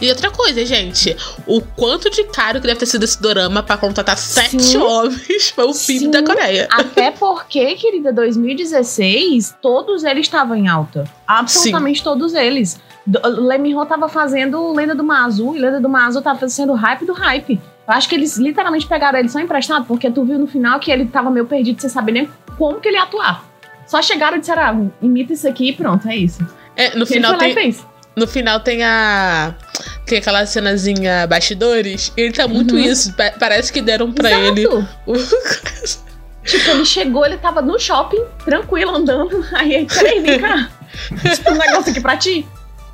E 0.00 0.10
outra 0.10 0.30
coisa, 0.30 0.64
gente. 0.66 1.16
O 1.46 1.60
quanto 1.62 2.10
de 2.10 2.24
caro 2.24 2.60
que 2.60 2.66
deve 2.66 2.78
ter 2.80 2.86
sido 2.86 3.02
esse 3.02 3.20
dorama 3.20 3.62
pra 3.62 3.78
contratar 3.78 4.16
sete 4.18 4.62
Sim. 4.62 4.76
homens 4.76 5.48
foi 5.50 5.64
o 5.64 5.68
PIB 5.72 5.98
Sim. 6.00 6.10
da 6.10 6.22
Coreia. 6.22 6.68
Até 6.70 7.10
porque, 7.10 7.74
querida, 7.76 8.12
2016, 8.12 9.56
todos 9.60 10.04
eles 10.04 10.26
estavam 10.26 10.54
em 10.54 10.68
alta. 10.68 11.04
Absolutamente 11.26 12.02
todos 12.04 12.34
eles. 12.34 12.78
Do- 13.06 13.20
Lee 13.48 13.74
Ho 13.74 13.86
tava 13.86 14.08
fazendo 14.08 14.72
Lenda 14.72 14.94
do 14.94 15.02
Mazu, 15.02 15.56
e 15.56 15.58
Lenda 15.58 15.80
do 15.80 15.88
Mazu 15.88 16.20
tava 16.20 16.46
sendo 16.48 16.74
hype 16.74 17.06
do 17.06 17.12
hype. 17.14 17.54
Eu 17.88 17.94
acho 17.94 18.08
que 18.08 18.14
eles 18.14 18.36
literalmente 18.36 18.86
pegaram 18.86 19.18
ele 19.18 19.28
só 19.28 19.40
emprestado, 19.40 19.84
porque 19.86 20.10
tu 20.10 20.24
viu 20.24 20.38
no 20.38 20.46
final 20.46 20.78
que 20.78 20.90
ele 20.92 21.06
tava 21.06 21.30
meio 21.30 21.46
perdido 21.46 21.80
sem 21.80 21.88
saber 21.90 22.12
nem 22.12 22.30
como 22.60 22.78
que 22.80 22.88
ele 22.88 22.98
ia 22.98 23.04
atuar. 23.04 23.44
Só 23.86 24.02
chegaram 24.02 24.36
e 24.36 24.40
disseram, 24.40 24.62
ah, 24.62 25.04
imita 25.04 25.32
isso 25.32 25.48
aqui 25.48 25.70
e 25.70 25.72
pronto, 25.72 26.06
é 26.06 26.14
isso. 26.14 26.46
É, 26.76 26.94
no 26.94 27.06
final 27.06 27.36
tem. 27.38 27.74
No 28.14 28.26
final 28.28 28.60
tem 28.60 28.84
a. 28.84 29.54
Tem 30.04 30.18
aquela 30.18 30.44
cenazinha 30.44 31.26
bastidores. 31.26 32.12
Ele 32.16 32.32
tá 32.32 32.46
muito 32.46 32.74
Uhum. 32.74 32.80
isso. 32.80 33.12
Pa- 33.14 33.32
Parece 33.38 33.72
que 33.72 33.80
deram 33.80 34.12
pra 34.12 34.30
Exato. 34.30 34.60
ele. 34.60 34.68
Tipo, 36.44 36.70
ele 36.70 36.84
chegou, 36.86 37.24
ele 37.24 37.36
tava 37.36 37.60
no 37.62 37.78
shopping, 37.78 38.24
tranquilo, 38.44 38.96
andando. 38.96 39.44
Aí 39.54 39.74
ele, 39.74 39.86
peraí, 39.86 40.20
vem 40.20 40.40
cá. 40.40 40.70
Tipo, 41.34 41.50
um 41.52 41.58
negócio 41.58 41.90
aqui 41.90 42.00
pra 42.00 42.16
ti. 42.16 42.46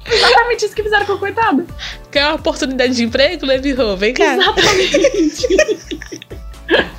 Exatamente 0.04 0.64
isso 0.66 0.74
que 0.74 0.82
fizeram 0.82 1.06
com 1.06 1.12
o 1.14 1.18
coitado. 1.18 1.66
Quer 2.10 2.26
uma 2.26 2.34
oportunidade 2.34 2.94
de 2.94 3.04
emprego, 3.04 3.46
Levi 3.46 3.72
Ho? 3.80 3.96
Vem 3.96 4.12
cá. 4.14 4.34
Exatamente. 4.34 5.46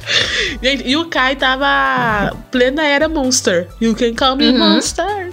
Gente, 0.64 0.88
e 0.88 0.96
o 0.96 1.06
Kai 1.10 1.36
tava 1.36 2.36
plena 2.52 2.84
era 2.86 3.08
Monster. 3.10 3.68
You 3.82 3.94
can 3.96 4.14
call 4.16 4.36
me 4.36 4.48
Uhum. 4.50 4.58
Monster. 4.58 5.32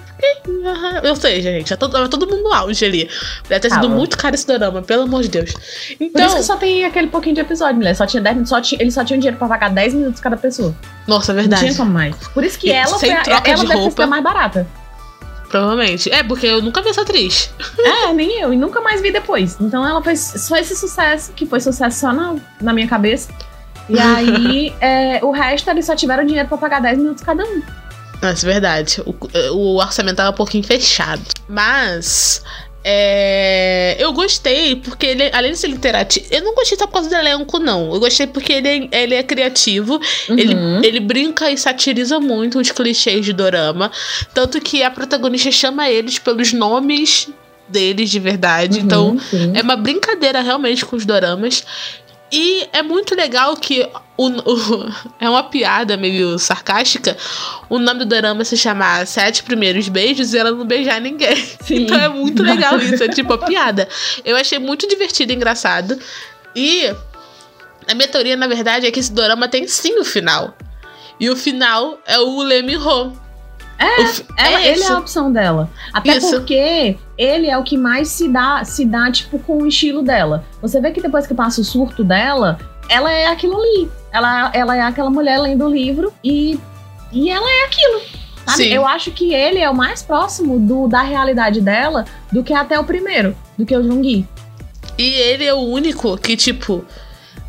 Ou 1.08 1.16
seja, 1.16 1.50
gente, 1.52 1.68
já 1.68 1.76
todo, 1.76 1.92
tava 1.92 2.08
todo 2.08 2.26
mundo 2.26 2.50
auge 2.52 2.84
ali. 2.84 3.08
Deve 3.48 3.60
ter 3.60 3.70
sido 3.70 3.82
Tava. 3.82 3.94
muito 3.94 4.16
caro 4.16 4.34
esse 4.34 4.46
drama, 4.46 4.80
pelo 4.80 5.02
amor 5.02 5.22
de 5.22 5.28
Deus. 5.28 5.52
Por 5.52 5.60
Então, 6.00 6.26
isso 6.26 6.36
que 6.36 6.42
só 6.44 6.56
tem 6.56 6.84
aquele 6.84 7.08
pouquinho 7.08 7.34
de 7.34 7.40
episódio, 7.42 7.76
mulher. 7.76 7.94
Só 7.94 8.06
tinha 8.06 8.22
10 8.22 8.34
minutos, 8.36 8.48
só 8.50 8.60
tinha, 8.60 8.80
eles 8.80 8.94
só 8.94 9.04
tinham 9.04 9.18
dinheiro 9.18 9.36
pra 9.36 9.46
pagar 9.48 9.68
10 9.70 9.94
minutos 9.94 10.20
cada 10.20 10.36
pessoa. 10.36 10.74
nossa, 11.06 11.32
é 11.32 11.34
Não 11.34 11.40
verdade. 11.42 11.62
tinha 11.64 11.74
como 11.76 11.90
mais. 11.92 12.16
Por 12.28 12.42
isso 12.42 12.58
que 12.58 12.68
E 12.68 12.72
ela 12.72 12.96
sem 12.98 13.10
foi 13.10 13.18
a, 13.18 13.22
troca 13.22 13.50
ela 13.50 13.60
de 13.62 13.68
deve 13.68 13.80
roupa. 13.80 13.96
ser 13.96 14.02
a 14.02 14.06
mais 14.06 14.22
barata. 14.24 14.66
Provavelmente. 15.50 16.10
É, 16.10 16.22
porque 16.22 16.46
eu 16.46 16.62
nunca 16.62 16.80
vi 16.82 16.88
essa 16.88 17.02
atriz. 17.02 17.50
É, 17.84 18.12
nem 18.14 18.40
eu. 18.40 18.52
E 18.52 18.56
nunca 18.56 18.80
mais 18.80 19.00
vi 19.02 19.12
depois. 19.12 19.56
Então 19.60 19.86
ela 19.86 20.02
fez 20.02 20.20
só 20.20 20.56
esse 20.56 20.74
sucesso, 20.74 21.32
que 21.32 21.44
foi 21.44 21.60
sucesso 21.60 22.00
só 22.00 22.12
na, 22.12 22.34
na 22.60 22.72
minha 22.72 22.88
cabeça. 22.88 23.28
E 23.88 23.98
aí, 24.00 24.72
é, 24.80 25.20
o 25.22 25.30
resto, 25.30 25.68
eles 25.70 25.84
só 25.86 25.94
tiveram 25.96 26.24
dinheiro 26.24 26.48
pra 26.48 26.56
pagar 26.58 26.80
10 26.80 26.98
minutos 26.98 27.22
cada 27.22 27.44
um. 27.44 27.62
Nossa, 28.22 28.46
é 28.48 28.52
verdade. 28.52 29.02
O, 29.04 29.14
o 29.54 29.76
orçamento 29.76 30.16
tava 30.16 30.30
um 30.30 30.34
pouquinho 30.34 30.64
fechado. 30.64 31.22
Mas. 31.48 32.42
é, 32.82 33.96
eu 33.98 34.12
gostei, 34.12 34.76
porque 34.76 35.06
ele, 35.06 35.30
além 35.32 35.52
de 35.52 35.58
ser 35.58 35.68
interativo. 35.68 36.26
Eu 36.30 36.42
não 36.42 36.54
gostei 36.54 36.76
só 36.78 36.86
por 36.86 36.94
causa 36.94 37.08
do 37.08 37.14
elenco, 37.14 37.58
não. 37.58 37.92
Eu 37.92 38.00
gostei 38.00 38.26
porque 38.26 38.52
ele, 38.52 38.88
é- 38.92 39.02
ele 39.02 39.14
é 39.14 39.22
criativo. 39.22 40.00
Ele, 40.28 40.54
Uhum. 40.54 40.82
ele 40.84 41.00
brinca 41.00 41.50
e 41.50 41.58
satiriza 41.58 42.18
muito 42.20 42.58
os 42.58 42.70
clichês 42.70 43.24
de 43.24 43.32
dorama. 43.32 43.90
Tanto 44.32 44.60
que 44.60 44.82
a 44.82 44.90
protagonista 44.90 45.50
chama 45.50 45.88
eles 45.90 46.18
pelos 46.18 46.52
nomes 46.52 47.28
deles 47.68 48.10
de 48.10 48.18
verdade. 48.20 48.80
Então, 48.80 49.10
Uhum, 49.12 49.20
sim. 49.20 49.52
é 49.54 49.62
uma 49.62 49.76
brincadeira 49.76 50.40
realmente 50.42 50.84
com 50.84 50.96
os 50.96 51.04
doramas. 51.06 51.64
E 52.36 52.68
é 52.72 52.82
muito 52.82 53.14
legal 53.14 53.56
que 53.56 53.88
o, 54.16 54.26
o- 54.28 54.92
é 55.20 55.28
uma 55.28 55.44
piada 55.44 55.96
meio 55.96 56.38
sarcástica. 56.38 57.16
O 57.68 57.78
nome 57.78 58.00
do 58.00 58.06
dorama 58.06 58.44
se 58.44 58.56
chamar 58.56 59.06
Sete 59.06 59.42
Primeiros 59.42 59.88
Beijos 59.88 60.34
e 60.34 60.38
ela 60.38 60.50
não 60.50 60.66
beijar 60.66 61.00
ninguém. 61.00 61.36
Sim. 61.62 61.82
Então 61.84 61.98
é 62.00 62.08
muito 62.08 62.42
legal 62.42 62.78
isso, 62.80 63.02
é 63.04 63.08
tipo 63.08 63.32
a 63.32 63.38
piada. 63.38 63.88
Eu 64.24 64.36
achei 64.36 64.58
muito 64.58 64.88
divertido 64.88 65.32
e 65.32 65.36
engraçado. 65.36 65.98
E 66.56 66.86
a 67.88 67.94
minha 67.94 68.08
teoria, 68.08 68.36
na 68.36 68.46
verdade, 68.46 68.86
é 68.86 68.90
que 68.90 68.98
esse 69.00 69.12
dorama 69.12 69.46
tem 69.48 69.66
sim 69.68 69.98
o 69.98 70.04
final. 70.04 70.56
E 71.20 71.30
o 71.30 71.36
final 71.36 71.98
é 72.06 72.18
o 72.18 72.42
Lee 72.42 72.76
Ho. 72.76 73.12
É, 73.78 74.00
O 74.02 74.06
fi- 74.06 74.24
Ela, 74.36 74.60
ele 74.62 74.82
é 74.82 74.88
a 74.88 74.98
opção 74.98 75.32
dela. 75.32 75.68
Até 75.92 76.16
Isso. 76.16 76.30
porque 76.30 76.96
ele 77.18 77.48
é 77.48 77.58
o 77.58 77.62
que 77.64 77.76
mais 77.76 78.08
se 78.08 78.28
dá, 78.28 78.64
se 78.64 78.84
dá, 78.84 79.10
tipo, 79.10 79.38
com 79.38 79.58
o 79.58 79.66
estilo 79.66 80.02
dela. 80.02 80.44
Você 80.62 80.80
vê 80.80 80.90
que 80.92 81.00
depois 81.00 81.26
que 81.26 81.34
passa 81.34 81.60
o 81.60 81.64
surto 81.64 82.02
dela, 82.04 82.58
ela 82.88 83.10
é 83.12 83.26
aquilo 83.26 83.56
ali. 83.60 83.90
Ela, 84.12 84.50
ela 84.54 84.76
é 84.76 84.80
aquela 84.80 85.10
mulher 85.10 85.38
lendo 85.40 85.66
o 85.66 85.70
livro 85.70 86.12
e, 86.22 86.58
e 87.12 87.30
ela 87.30 87.48
é 87.50 87.64
aquilo. 87.66 88.00
Sabe? 88.46 88.64
Sim. 88.64 88.68
Eu 88.74 88.86
acho 88.86 89.10
que 89.10 89.32
ele 89.32 89.58
é 89.58 89.68
o 89.70 89.74
mais 89.74 90.02
próximo 90.02 90.58
do, 90.58 90.86
da 90.86 91.02
realidade 91.02 91.60
dela 91.60 92.04
do 92.30 92.42
que 92.44 92.52
até 92.52 92.78
o 92.78 92.84
primeiro, 92.84 93.34
do 93.58 93.64
que 93.66 93.74
o 93.76 93.82
Junggi. 93.82 94.28
E 94.98 95.02
ele 95.14 95.44
é 95.44 95.54
o 95.54 95.58
único 95.60 96.16
que, 96.18 96.36
tipo. 96.36 96.84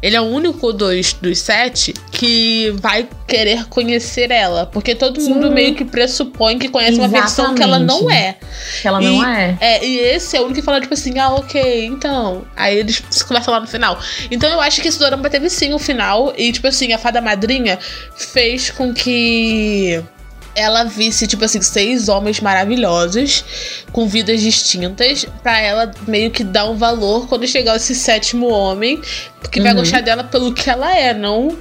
Ele 0.02 0.16
é 0.16 0.22
o 0.22 0.26
único 0.26 0.72
dos, 0.72 1.14
dos 1.14 1.40
sete 1.40 1.94
que 2.12 2.72
vai 2.76 3.08
querer 3.28 3.66
conhecer 3.66 4.30
ela. 4.30 4.66
Porque 4.68 4.94
todo 4.94 5.20
Sim. 5.20 5.34
mundo 5.34 5.50
meio 5.50 5.74
que 5.74 5.84
pressupõe 5.84 6.60
que 6.60 6.70
conhece 6.70 7.00
uma 7.00 7.08
versão 7.08 7.56
que 7.56 7.64
ela 7.64 7.80
não 7.80 8.02
Exatamente. 8.02 8.24
é. 8.24 8.82
Que 8.82 8.88
ela 8.88 9.02
não 9.02 9.26
é. 9.28 9.58
É, 9.60 9.86
e 9.86 9.98
esse 9.98 10.38
é 10.38 10.40
o 10.40 10.44
único 10.44 10.60
que 10.60 10.66
fala, 10.66 10.80
tipo 10.80 10.94
assim, 10.94 11.18
ah, 11.18 11.32
ok, 11.32 11.86
então. 11.86 12.46
Aí 12.56 12.78
eles 12.78 13.02
se 13.10 13.26
conversam 13.26 13.54
lá 13.54 13.60
no 13.60 13.68
final. 13.68 14.00
Então 14.30 14.50
eu 14.50 14.62
acho 14.62 14.82
que 14.82 14.88
esse 14.88 15.00
dorama 15.00 15.30
teve 15.30 15.50
sim 15.50 15.74
o 15.74 15.80
final. 15.80 16.34
E, 16.38 16.52
tipo 16.52 16.68
assim, 16.68 16.94
a 16.94 17.00
fada 17.00 17.20
madrinha 17.20 17.80
fez 18.16 18.70
com 18.70 18.94
que 18.94 20.04
ela 20.56 20.84
visse, 20.86 21.28
tipo 21.28 21.44
assim, 21.46 21.62
seis 21.62 22.08
homens 22.10 22.40
maravilhosos, 22.40 23.44
com 23.92 24.08
vidas 24.08 24.42
distintas, 24.42 25.26
pra 25.44 25.60
ela 25.60 25.92
meio 26.08 26.32
que 26.32 26.44
dar 26.44 26.66
um 26.70 26.78
valor 26.78 27.28
quando 27.28 27.46
chegar 27.48 27.76
esse 27.76 27.94
sétimo 27.94 28.48
homem, 28.48 29.02
que 29.52 29.62
vai 29.62 29.72
Uhum. 29.72 29.78
gostar 29.80 30.02
dela 30.02 30.24
pelo 30.24 30.54
que 30.54 30.70
ela 30.70 30.96
é, 30.98 31.14
não 31.14 31.58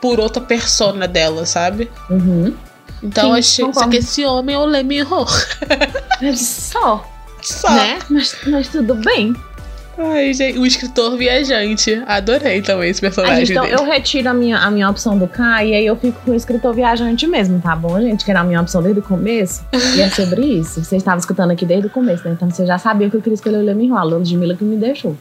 por 0.00 0.18
outra 0.20 0.40
persona 0.42 1.06
dela, 1.06 1.44
sabe? 1.44 1.90
Uhum. 2.08 2.54
Então 3.02 3.24
Sim, 3.24 3.30
eu 3.30 3.34
achei 3.36 3.64
só 3.64 3.66
concordo. 3.72 3.90
que 3.90 3.96
esse 3.98 4.24
homem 4.24 4.54
é 4.56 4.58
o 4.58 4.64
Lee 4.64 4.82
Min-ho. 4.82 5.26
Só, 6.36 7.04
Só. 7.42 7.70
né? 7.70 7.98
Mas, 8.08 8.36
mas 8.46 8.68
tudo 8.68 8.94
bem. 8.96 9.34
Ai, 9.98 10.32
gente, 10.32 10.58
o 10.58 10.64
escritor 10.64 11.16
viajante. 11.16 12.00
Adorei 12.06 12.62
também 12.62 12.88
esse 12.88 13.00
personagem 13.00 13.44
gente, 13.44 13.50
então, 13.50 13.64
dele. 13.64 13.74
eu 13.76 13.84
retiro 13.84 14.28
a 14.28 14.34
minha, 14.34 14.56
a 14.58 14.70
minha 14.70 14.88
opção 14.88 15.18
do 15.18 15.26
K 15.26 15.64
e 15.64 15.74
aí 15.74 15.84
eu 15.84 15.96
fico 15.96 16.20
com 16.24 16.30
o 16.30 16.34
escritor 16.34 16.72
viajante 16.72 17.26
mesmo, 17.26 17.60
tá 17.60 17.74
bom, 17.74 18.00
gente? 18.00 18.24
Que 18.24 18.30
era 18.30 18.40
a 18.40 18.44
minha 18.44 18.60
opção 18.60 18.80
desde 18.80 19.00
o 19.00 19.02
começo. 19.02 19.64
E 19.96 20.00
é 20.00 20.08
sobre 20.10 20.42
isso. 20.60 20.84
Vocês 20.84 21.02
estavam 21.02 21.18
escutando 21.18 21.50
aqui 21.50 21.66
desde 21.66 21.88
o 21.88 21.90
começo, 21.90 22.24
né? 22.24 22.30
Então 22.34 22.48
você 22.48 22.64
já 22.64 22.78
sabia 22.78 23.10
que 23.10 23.16
eu 23.16 23.20
queria 23.20 23.34
escolher 23.34 23.56
o 23.56 23.62
Leme 23.64 23.88
Rola, 23.88 24.14
a 24.14 24.18
Ludmilla 24.18 24.54
que 24.54 24.62
me 24.62 24.76
deixou. 24.76 25.16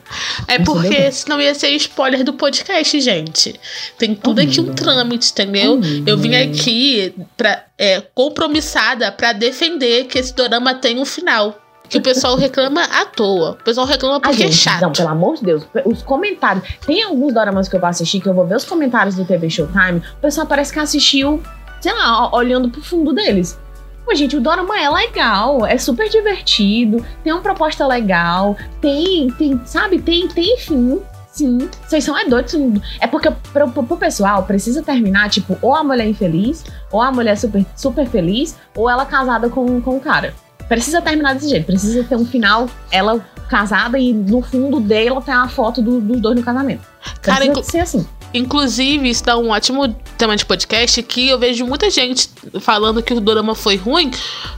É 0.48 0.56
Entendeu? 0.56 0.74
porque 0.74 1.12
senão 1.12 1.42
ia 1.42 1.56
ser 1.56 1.70
spoiler 1.70 2.24
do 2.24 2.34
podcast, 2.34 3.02
gente. 3.02 3.60
Tem 3.98 4.14
tudo 4.14 4.40
aqui 4.42 4.60
um 4.60 4.66
Amiga. 4.66 4.76
trâmite, 4.76 5.32
entendeu? 5.32 5.74
Amiga. 5.74 6.12
Eu 6.12 6.18
vim 6.18 6.36
aqui 6.36 7.16
pra, 7.36 7.64
é, 7.78 8.02
compromissada 8.14 9.12
pra 9.12 9.34
defender 9.34 10.06
que 10.06 10.20
esse 10.20 10.36
dorama 10.36 10.76
tem 10.76 11.00
um 11.00 11.06
final. 11.06 11.64
Que 11.90 11.98
o 11.98 12.02
pessoal 12.02 12.36
reclama 12.36 12.84
à 12.84 13.06
toa. 13.06 13.52
O 13.52 13.64
pessoal 13.64 13.86
reclama 13.86 14.20
porque 14.20 14.44
é 14.44 14.48
gente, 14.48 14.58
chato. 14.58 14.82
Não, 14.82 14.92
pelo 14.92 15.10
amor 15.10 15.36
de 15.36 15.44
Deus. 15.44 15.64
Os 15.86 16.02
comentários. 16.02 16.64
Tem 16.86 17.04
alguns 17.04 17.34
doramas 17.34 17.68
que 17.68 17.76
eu 17.76 17.80
vou 17.80 17.90
assistir 17.90 18.20
que 18.20 18.28
eu 18.28 18.34
vou 18.34 18.46
ver 18.46 18.56
os 18.56 18.66
comentários 18.66 19.16
do 19.16 19.26
TV 19.26 19.50
Showtime. 19.50 20.02
O 20.18 20.22
pessoal 20.22 20.46
parece 20.46 20.74
que 20.74 20.80
assistiu, 20.80 21.42
sei 21.82 21.94
lá, 21.94 22.34
olhando 22.36 22.70
pro 22.70 22.82
fundo 22.82 23.14
deles. 23.14 23.58
Pô, 24.06 24.16
gente, 24.16 24.38
o 24.38 24.42
dorama 24.42 24.80
é 24.80 24.90
legal, 24.90 25.66
é 25.66 25.78
super 25.78 26.08
divertido, 26.08 27.06
tem 27.26 27.34
uma 27.34 27.42
proposta 27.42 27.86
legal, 27.86 28.56
tem, 28.80 29.30
tem, 29.32 29.60
sabe, 29.66 30.00
tem, 30.00 30.30
tem 30.30 30.58
fim. 30.58 31.02
Sim, 31.30 31.70
vocês 31.86 32.06
são 32.06 32.18
é 32.18 32.26
doidos. 32.26 32.56
É 33.02 33.06
porque 33.06 33.30
pro, 33.30 33.70
pro, 33.70 33.84
pro 33.84 33.98
pessoal 33.98 34.44
precisa 34.44 34.82
terminar, 34.82 35.30
tipo, 35.30 35.58
ou 35.62 35.76
a 35.76 35.84
mulher 35.84 36.08
infeliz, 36.08 36.64
ou 36.90 37.02
a 37.02 37.12
mulher 37.12 37.38
super, 37.38 37.66
super 37.76 38.08
feliz, 38.08 38.58
ou 38.76 38.90
ela 38.90 39.06
casada 39.06 39.50
com, 39.50 39.82
com 39.82 39.98
o 39.98 40.00
cara. 40.00 40.34
Precisa 40.68 41.02
terminar 41.02 41.34
desse 41.36 41.50
jeito, 41.50 41.66
precisa 41.66 42.04
ter 42.04 42.16
um 42.16 42.26
final, 42.26 42.70
ela 42.92 43.20
casada 43.50 43.98
e 43.98 44.12
no 44.14 44.42
fundo 44.42 44.80
dela 44.82 45.22
tem 45.22 45.34
a 45.34 45.48
foto 45.48 45.82
do- 45.82 46.02
dos 46.02 46.20
dois 46.20 46.36
no 46.36 46.44
casamento. 46.44 46.82
Cara, 47.22 47.38
Precisa 47.38 47.46
inclu- 47.46 47.64
ser 47.64 47.80
assim. 47.80 48.06
Inclusive, 48.38 49.10
isso 49.10 49.24
dá 49.24 49.38
um 49.38 49.50
ótimo 49.50 49.88
tema 50.18 50.36
de 50.36 50.46
podcast 50.46 51.02
que 51.04 51.30
eu 51.30 51.38
vejo 51.38 51.66
muita 51.66 51.90
gente 51.90 52.30
falando 52.62 53.02
que 53.04 53.14
o 53.14 53.20
dorama 53.22 53.54
foi 53.56 53.76
ruim 53.76 54.10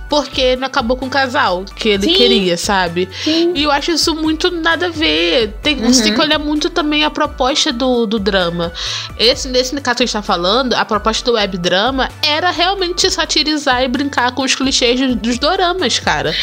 porque 0.09 0.41
ele 0.41 0.65
acabou 0.65 0.97
com 0.97 1.05
o 1.05 1.09
casal 1.09 1.63
que 1.75 1.89
ele 1.89 2.03
Sim. 2.07 2.13
queria, 2.13 2.57
sabe? 2.57 3.07
Sim. 3.23 3.51
E 3.55 3.63
eu 3.63 3.71
acho 3.71 3.91
isso 3.91 4.15
muito 4.15 4.49
nada 4.49 4.87
a 4.87 4.89
ver. 4.89 5.53
Tem, 5.61 5.75
Você 5.75 5.99
Uhum. 5.99 6.03
tem 6.07 6.13
que 6.15 6.21
olhar 6.21 6.39
muito 6.39 6.69
também 6.69 7.03
a 7.03 7.09
proposta 7.11 7.71
do, 7.71 8.07
do 8.07 8.17
drama. 8.17 8.71
Esse, 9.19 9.47
nesse 9.49 9.75
caso 9.81 9.97
que 9.97 10.03
a 10.03 10.05
gente 10.07 10.13
tá 10.13 10.21
falando, 10.23 10.73
a 10.73 10.83
proposta 10.83 11.23
do 11.23 11.33
web 11.35 11.57
drama 11.59 12.09
era 12.25 12.49
realmente 12.49 13.09
satirizar 13.11 13.83
e 13.83 13.87
brincar 13.87 14.31
com 14.33 14.41
os 14.43 14.55
clichês 14.55 14.99
dos- 14.99 15.15
dos 15.15 15.37
doramas, 15.37 15.99
cara. 15.99 16.33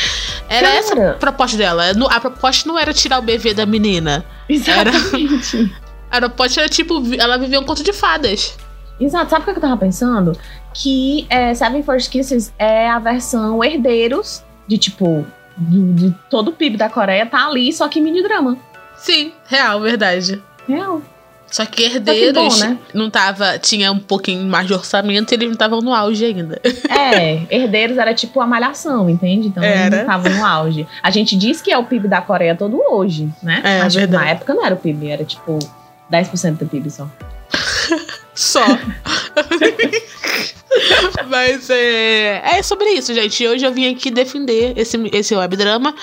Era 0.49 0.69
Cara. 0.69 0.79
essa 0.79 1.11
a 1.11 1.15
proposta 1.15 1.57
dela. 1.57 1.91
A 2.11 2.21
proposta 2.21 2.69
não 2.69 2.79
era 2.79 2.93
tirar 2.95 3.19
o 3.19 3.23
BV 3.23 3.53
da 3.55 3.67
menina. 3.67 4.25
Exatamente. 4.49 5.73
A 5.83 5.86
proposta 6.21 6.61
era 6.61 6.69
tipo, 6.69 7.01
vi- 7.01 7.19
ela 7.19 7.37
vivia 7.37 7.61
um 7.61 7.65
conto 7.65 7.83
de 7.83 7.93
fadas. 7.93 8.57
Exato. 8.99 9.31
Sabe 9.31 9.43
o 9.43 9.45
que 9.53 9.59
eu 9.59 9.61
tava 9.61 9.77
pensando? 9.77 10.33
Que 10.75 11.27
é, 11.31 11.55
Seven 11.55 11.83
First 11.83 12.11
Kisses 12.11 12.53
é 12.59 12.89
a 12.89 12.99
versão 12.99 13.63
herdeiros 13.63 14.43
de 14.67 14.79
tipo. 14.79 15.25
do- 15.57 15.93
de 15.95 16.15
todo 16.31 16.49
o 16.49 16.53
PIB 16.53 16.77
da 16.77 16.89
Coreia 16.91 17.25
tá 17.27 17.47
ali, 17.47 17.73
só 17.73 17.89
que 17.89 18.01
mini 18.01 18.23
drama. 18.23 18.57
Sim, 18.97 19.33
real, 19.47 19.81
verdade. 19.81 20.43
Real. 20.69 21.01
Só 21.49 21.65
que 21.65 21.85
herdeiros 21.85 22.35
bom, 22.59 22.67
né? 22.67 22.77
não 22.93 23.09
tava. 23.09 23.57
Tinha 23.59 23.93
um 23.93 23.99
pouquinho 24.01 24.45
mais 24.47 24.67
de 24.67 24.75
orçamento 24.75 25.31
e 25.31 25.35
eles 25.37 25.47
não 25.47 25.53
estavam 25.53 25.79
no 25.81 25.95
auge 25.95 26.25
ainda. 26.25 26.61
É, 26.91 27.47
herdeiros 27.55 27.97
era 27.99 28.13
tipo 28.13 28.41
a 28.41 28.47
malhação, 28.47 29.09
entende? 29.09 29.47
Então 29.49 29.63
eles 29.63 29.77
Era. 29.79 29.91
não 29.97 30.03
estavam 30.03 30.33
no 30.33 30.45
auge. 30.45 30.87
A 31.03 31.11
gente 31.11 31.37
diz 31.37 31.63
que 31.63 31.71
é 31.73 31.79
o 31.79 31.85
PIB 31.85 32.09
da 32.09 32.21
Coreia 32.21 32.57
todo 32.57 32.79
hoje, 32.91 33.31
né? 33.43 33.61
É, 33.65 33.79
Mas 33.85 33.93
tipo, 33.93 34.01
verdade. 34.01 34.25
na 34.25 34.31
época 34.33 34.55
não 34.55 34.67
era 34.67 34.75
o 34.75 34.79
PIB, 34.79 35.09
era 35.09 35.25
tipo 35.25 35.59
10% 36.11 36.59
do 36.59 36.67
PIB 36.67 36.91
só. 36.91 37.09
Só. 38.37 38.61
Mas 41.31 41.71
é, 41.71 42.59
é 42.59 42.63
sobre 42.63 42.91
isso, 42.91 43.15
gente. 43.15 43.47
Hoje 43.47 43.65
eu 43.65 43.73
vim 43.73 43.91
aqui 43.91 44.11
defender 44.11 44.75
esse, 44.77 44.99
esse 45.13 45.35
webdrama. 45.35 45.95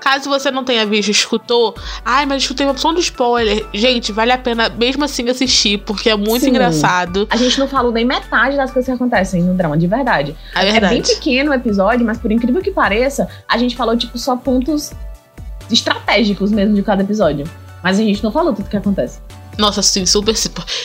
Caso 0.00 0.30
você 0.30 0.50
não 0.50 0.64
tenha 0.64 0.86
visto, 0.86 1.10
escutou. 1.10 1.74
Ai, 2.04 2.24
mas 2.26 2.42
escutei 2.42 2.64
uma 2.66 2.72
opção 2.72 2.94
de 2.94 3.00
spoiler. 3.00 3.66
Gente, 3.72 4.12
vale 4.12 4.32
a 4.32 4.38
pena 4.38 4.68
mesmo 4.70 5.04
assim 5.04 5.28
assistir, 5.28 5.78
porque 5.78 6.08
é 6.08 6.16
muito 6.16 6.44
Sim. 6.44 6.50
engraçado. 6.50 7.26
A 7.30 7.36
gente 7.36 7.58
não 7.58 7.68
falou 7.68 7.92
nem 7.92 8.04
metade 8.04 8.56
das 8.56 8.70
coisas 8.70 8.86
que 8.86 8.92
acontecem 8.92 9.42
no 9.42 9.54
drama, 9.54 9.76
de 9.76 9.86
verdade. 9.86 10.34
É 10.54 10.66
É 10.66 10.72
verdade. 10.72 10.94
bem 10.94 11.02
pequeno 11.02 11.50
o 11.50 11.54
episódio, 11.54 12.04
mas 12.04 12.18
por 12.18 12.30
incrível 12.32 12.62
que 12.62 12.70
pareça, 12.70 13.28
a 13.48 13.56
gente 13.58 13.76
falou, 13.76 13.96
tipo, 13.96 14.18
só 14.18 14.36
pontos 14.36 14.92
estratégicos 15.70 16.50
mesmo 16.52 16.74
de 16.74 16.82
cada 16.82 17.02
episódio. 17.02 17.46
Mas 17.82 17.98
a 17.98 18.02
gente 18.02 18.22
não 18.22 18.32
falou 18.32 18.52
tudo 18.54 18.68
que 18.68 18.76
acontece. 18.76 19.20
Nossa, 19.58 19.82
sim, 19.82 20.04
super. 20.06 20.34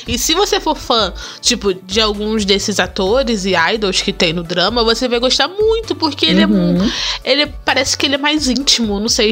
E 0.08 0.18
se 0.18 0.34
você 0.34 0.60
for 0.60 0.76
fã, 0.76 1.14
tipo, 1.42 1.74
de 1.74 2.00
alguns 2.00 2.46
desses 2.46 2.80
atores 2.80 3.46
e 3.46 3.54
idols 3.56 4.02
que 4.02 4.14
tem 4.14 4.32
no 4.34 4.44
drama, 4.44 4.84
você 4.84 5.08
vai 5.08 5.20
gostar 5.20 5.48
muito, 5.48 5.96
porque 5.96 6.26
ele 6.26 6.42
é 6.42 6.48
Uhum. 6.48 6.78
ele 7.24 7.48
parece 7.66 7.98
que 7.98 8.06
ele 8.06 8.16
é 8.16 8.18
mais 8.18 8.48
íntimo, 8.48 9.00
não 9.00 9.10
sei 9.10 9.32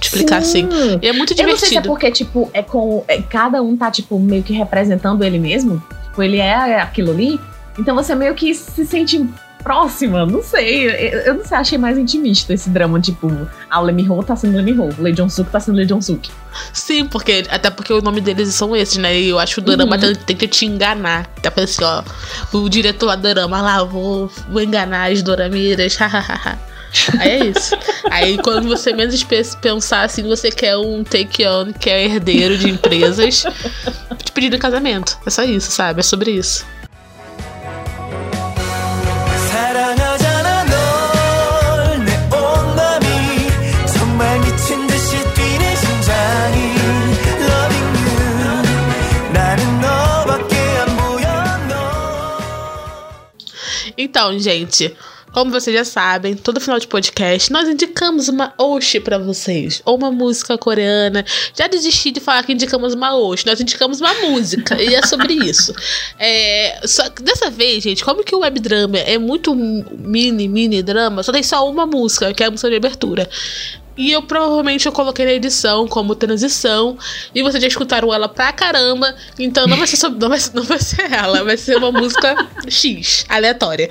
explicar 0.00 0.38
assim. 0.38 0.68
Sim. 0.70 0.98
Ele 1.02 1.08
é 1.08 1.12
muito 1.12 1.32
Eu 1.32 1.46
não 1.46 1.56
sei 1.56 1.68
se 1.68 1.76
é 1.76 1.80
divertido. 1.80 1.88
porque, 1.88 2.10
tipo, 2.10 2.50
é 2.52 2.62
com. 2.62 3.04
é- 3.08 3.20
cada 3.22 3.62
um 3.62 3.76
tá, 3.76 3.90
tipo, 3.90 4.18
meio 4.18 4.42
que 4.42 4.52
representando 4.52 5.22
ele 5.24 5.38
mesmo. 5.38 5.82
Tipo, 6.04 6.22
ele 6.22 6.38
é 6.38 6.80
aquilo 6.80 7.10
ali. 7.10 7.40
Então 7.78 7.94
você 7.94 8.14
meio 8.14 8.34
que 8.34 8.54
se 8.54 8.86
sente 8.86 9.24
próxima. 9.64 10.26
Não 10.26 10.42
sei. 10.42 10.86
Eu, 11.24 11.34
não 11.34 11.44
sei, 11.44 11.56
achei 11.56 11.78
mais 11.78 11.98
intimista 11.98 12.52
esse 12.52 12.68
drama. 12.70 13.00
Tipo, 13.00 13.28
a 13.68 13.80
Lemiho 13.80 14.22
tá 14.22 14.36
sendo 14.36 14.56
Lemiho. 14.56 14.90
O 14.96 15.02
Lee 15.02 15.14
Jong-suk 15.14 15.50
tá 15.50 15.58
sendo 15.58 15.76
Lee 15.76 15.86
Jong-suk. 15.86 16.30
Sim, 16.72 17.06
porque 17.06 17.44
até 17.48 17.70
porque 17.70 17.92
o 17.92 18.00
nome 18.00 18.20
deles 18.20 18.54
são 18.54 18.76
esses, 18.76 18.98
né? 18.98 19.18
E 19.18 19.30
eu 19.30 19.38
acho 19.38 19.54
que 19.54 19.60
o 19.60 19.64
Dorama 19.64 19.96
Uhum. 19.96 20.14
que 20.36 20.46
te 20.46 20.66
enganar. 20.66 21.26
Tá 21.42 21.50
pensando 21.50 21.84
assim, 21.86 22.06
ó, 22.52 22.58
o 22.58 22.68
diretor 22.68 23.06
lá 23.06 23.16
do 23.16 23.22
Dorama 23.22 23.62
lá, 23.62 23.82
vou, 23.82 24.30
vou 24.48 24.62
enganar 24.62 25.10
as 25.10 25.22
Dorameiras, 25.22 25.96
hahaha. 25.98 26.58
Aí 27.18 27.30
é 27.30 27.44
isso. 27.46 27.76
Aí 28.08 28.38
quando 28.38 28.68
você 28.68 28.92
menos 28.92 29.24
pensar 29.60 30.02
assim, 30.04 30.22
você 30.22 30.50
quer 30.50 30.76
um 30.76 31.02
take-on, 31.02 31.72
que 31.72 31.90
é 31.90 32.04
herdeiro 32.04 32.56
de 32.56 32.70
empresas, 32.70 33.44
te 34.22 34.30
pedindo 34.32 34.54
em 34.54 34.60
casamento. 34.60 35.18
É 35.26 35.30
só 35.30 35.42
isso, 35.42 35.72
sabe? 35.72 36.00
É 36.00 36.02
sobre 36.04 36.30
isso. 36.30 36.64
Então, 54.14 54.38
gente, 54.38 54.96
como 55.32 55.50
vocês 55.50 55.74
já 55.74 55.84
sabem, 55.84 56.36
todo 56.36 56.60
final 56.60 56.78
de 56.78 56.86
podcast 56.86 57.52
nós 57.52 57.68
indicamos 57.68 58.28
uma 58.28 58.54
Oshi 58.56 59.00
pra 59.00 59.18
vocês, 59.18 59.82
ou 59.84 59.96
uma 59.96 60.12
música 60.12 60.56
coreana. 60.56 61.24
Já 61.52 61.66
desisti 61.66 62.12
de 62.12 62.20
falar 62.20 62.44
que 62.44 62.52
indicamos 62.52 62.94
uma 62.94 63.16
Oshi, 63.16 63.44
nós 63.44 63.60
indicamos 63.60 64.00
uma 64.00 64.14
música, 64.14 64.80
e 64.80 64.94
é 64.94 65.04
sobre 65.04 65.32
isso. 65.44 65.74
É, 66.16 66.80
só 66.84 67.10
que 67.10 67.24
dessa 67.24 67.50
vez, 67.50 67.82
gente, 67.82 68.04
como 68.04 68.22
que 68.22 68.36
o 68.36 68.38
webdrama 68.38 68.98
é 68.98 69.18
muito 69.18 69.52
mini, 69.52 70.46
mini 70.46 70.80
drama, 70.80 71.24
só 71.24 71.32
tem 71.32 71.42
só 71.42 71.68
uma 71.68 71.84
música, 71.84 72.32
que 72.32 72.44
é 72.44 72.46
a 72.46 72.52
música 72.52 72.70
de 72.70 72.76
abertura. 72.76 73.28
E 73.96 74.10
eu 74.10 74.22
provavelmente 74.22 74.86
eu 74.86 74.92
coloquei 74.92 75.24
na 75.24 75.32
edição 75.32 75.86
como 75.86 76.14
transição. 76.16 76.98
E 77.34 77.42
vocês 77.42 77.62
já 77.62 77.68
escutaram 77.68 78.12
ela 78.12 78.28
pra 78.28 78.52
caramba. 78.52 79.14
Então 79.38 79.66
não 79.68 79.76
vai 79.76 79.86
ser, 79.86 79.96
sobre- 79.96 80.18
não 80.18 80.28
vai, 80.28 80.38
não 80.52 80.62
vai 80.64 80.78
ser 80.80 81.12
ela, 81.12 81.44
vai 81.44 81.56
ser 81.56 81.76
uma 81.76 81.92
música 81.92 82.48
X, 82.68 83.24
aleatória. 83.28 83.88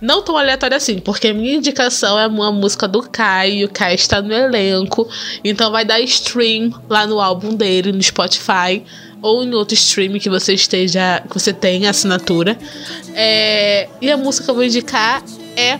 Não 0.00 0.20
tão 0.22 0.36
aleatória 0.36 0.76
assim, 0.76 0.98
porque 0.98 1.28
a 1.28 1.34
minha 1.34 1.54
indicação 1.54 2.18
é 2.18 2.26
uma 2.26 2.52
música 2.52 2.86
do 2.86 3.02
Kai. 3.02 3.52
E 3.52 3.64
o 3.64 3.68
Kai 3.70 3.94
está 3.94 4.20
no 4.20 4.32
elenco. 4.34 5.08
Então 5.42 5.70
vai 5.70 5.84
dar 5.86 6.00
stream 6.00 6.70
lá 6.88 7.06
no 7.06 7.18
álbum 7.20 7.54
dele, 7.54 7.92
no 7.92 8.02
Spotify. 8.02 8.82
Ou 9.22 9.42
em 9.42 9.54
outro 9.54 9.74
stream 9.74 10.18
que 10.18 10.28
você 10.28 10.52
esteja. 10.52 11.22
que 11.28 11.32
você 11.32 11.52
tenha 11.52 11.88
assinatura. 11.88 12.58
É, 13.14 13.88
e 14.02 14.10
a 14.10 14.16
música 14.18 14.44
que 14.44 14.50
eu 14.50 14.54
vou 14.54 14.64
indicar 14.64 15.22
é 15.56 15.78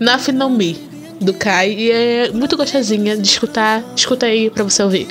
Nothing 0.00 0.32
No 0.32 0.48
Me 0.48 0.88
do 1.20 1.34
Kai 1.34 1.70
e 1.70 1.90
é 1.90 2.30
muito 2.32 2.56
gostosinha 2.56 3.16
de 3.16 3.28
escutar. 3.28 3.82
Escuta 3.94 4.26
aí 4.26 4.50
pra 4.50 4.64
você 4.64 4.82
ouvir. 4.82 5.08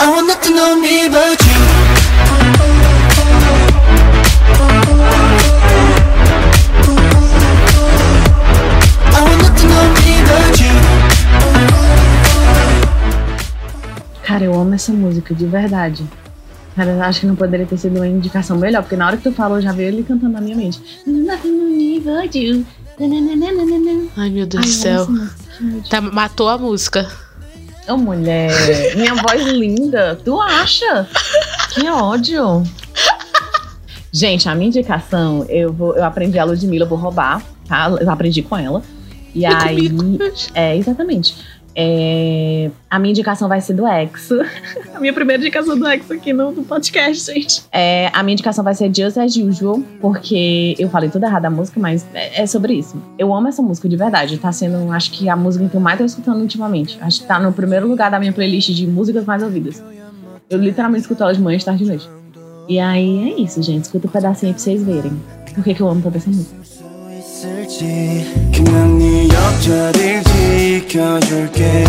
I 0.00 0.10
want 0.10 0.28
nothing 0.28 0.58
on 0.58 0.80
me 0.80 1.08
but 1.08 1.44
you 1.44 1.47
Cara, 14.38 14.52
eu 14.52 14.54
amo 14.54 14.72
essa 14.72 14.92
música, 14.92 15.34
de 15.34 15.46
verdade. 15.46 16.06
Cara, 16.76 16.92
eu 16.92 17.02
acho 17.02 17.18
que 17.18 17.26
não 17.26 17.34
poderia 17.34 17.66
ter 17.66 17.76
sido 17.76 17.96
uma 17.96 18.06
indicação 18.06 18.56
melhor, 18.56 18.82
porque 18.82 18.94
na 18.94 19.04
hora 19.04 19.16
que 19.16 19.24
tu 19.24 19.32
falou, 19.32 19.60
já 19.60 19.72
veio 19.72 19.88
ele 19.88 20.04
cantando 20.04 20.34
na 20.34 20.40
minha 20.40 20.54
mente. 20.54 20.80
Ai, 24.16 24.30
meu 24.30 24.46
Deus 24.46 24.62
Ai, 24.64 24.70
do 24.70 24.76
eu 24.76 24.80
céu. 24.80 25.06
música. 25.10 25.88
Tá, 25.90 26.00
matou 26.00 26.48
a 26.48 26.56
música. 26.56 27.10
Ô, 27.88 27.96
mulher, 27.96 28.94
minha 28.94 29.12
voz 29.16 29.44
linda. 29.44 30.14
Tu 30.24 30.40
acha? 30.40 31.08
Que 31.70 31.88
ódio. 31.88 32.62
Gente, 34.12 34.48
a 34.48 34.54
minha 34.54 34.68
indicação, 34.68 35.44
eu, 35.48 35.72
vou, 35.72 35.96
eu 35.96 36.04
aprendi 36.04 36.38
a 36.38 36.44
Ludmilla, 36.44 36.84
eu 36.84 36.88
vou 36.88 36.96
roubar, 36.96 37.42
tá? 37.66 37.90
Eu 38.00 38.08
aprendi 38.08 38.40
com 38.42 38.56
ela. 38.56 38.84
E 39.34 39.42
aí. 39.44 39.90
É, 40.54 40.76
exatamente. 40.76 41.34
É, 41.80 42.72
a 42.90 42.98
minha 42.98 43.12
indicação 43.12 43.48
vai 43.48 43.60
ser 43.60 43.72
do 43.74 43.86
Exo. 43.86 44.40
a 44.92 44.98
minha 44.98 45.12
primeira 45.12 45.40
indicação 45.40 45.78
do 45.78 45.86
Exo 45.86 46.12
aqui 46.12 46.32
no, 46.32 46.50
no 46.50 46.64
podcast, 46.64 47.32
gente. 47.32 47.62
É, 47.70 48.10
a 48.12 48.20
minha 48.24 48.32
indicação 48.32 48.64
vai 48.64 48.74
ser 48.74 48.92
Just 48.92 49.16
As 49.16 49.36
Usual, 49.36 49.80
porque 50.00 50.74
eu 50.76 50.90
falei 50.90 51.08
tudo 51.08 51.24
errado 51.24 51.44
a 51.44 51.50
música, 51.50 51.78
mas 51.78 52.04
é, 52.12 52.42
é 52.42 52.46
sobre 52.46 52.72
isso. 52.72 53.00
Eu 53.16 53.32
amo 53.32 53.46
essa 53.46 53.62
música 53.62 53.88
de 53.88 53.96
verdade. 53.96 54.36
Tá 54.38 54.50
sendo, 54.50 54.90
acho 54.90 55.12
que, 55.12 55.28
a 55.28 55.36
música 55.36 55.68
que 55.68 55.76
eu 55.76 55.80
mais 55.80 55.96
tô 55.96 56.04
escutando 56.04 56.40
ultimamente. 56.40 56.98
Acho 57.00 57.20
que 57.20 57.28
tá 57.28 57.38
no 57.38 57.52
primeiro 57.52 57.86
lugar 57.86 58.10
da 58.10 58.18
minha 58.18 58.32
playlist 58.32 58.70
de 58.70 58.84
músicas 58.84 59.24
mais 59.24 59.40
ouvidas. 59.40 59.80
Eu 60.50 60.58
literalmente 60.58 61.02
escuto 61.02 61.22
ela 61.22 61.32
de 61.32 61.40
manhã, 61.40 61.58
de 61.58 61.64
tarde 61.64 61.84
e 61.84 61.86
noite. 61.86 62.10
E 62.68 62.80
aí 62.80 63.30
é 63.30 63.40
isso, 63.40 63.62
gente. 63.62 63.84
Escuta 63.84 64.08
um 64.08 64.10
pedacinho 64.10 64.50
aí 64.50 64.54
pra 64.54 64.62
vocês 64.64 64.82
verem. 64.82 65.12
Por 65.54 65.62
que, 65.62 65.74
que 65.74 65.80
eu 65.80 65.88
amo 65.88 66.02
toda 66.02 66.16
essa 66.16 66.28
música. 66.28 66.67
있을지. 67.38 68.50
그냥 68.52 68.98
네 68.98 69.28
옆자리를 69.28 70.24
지켜줄게. 70.24 71.84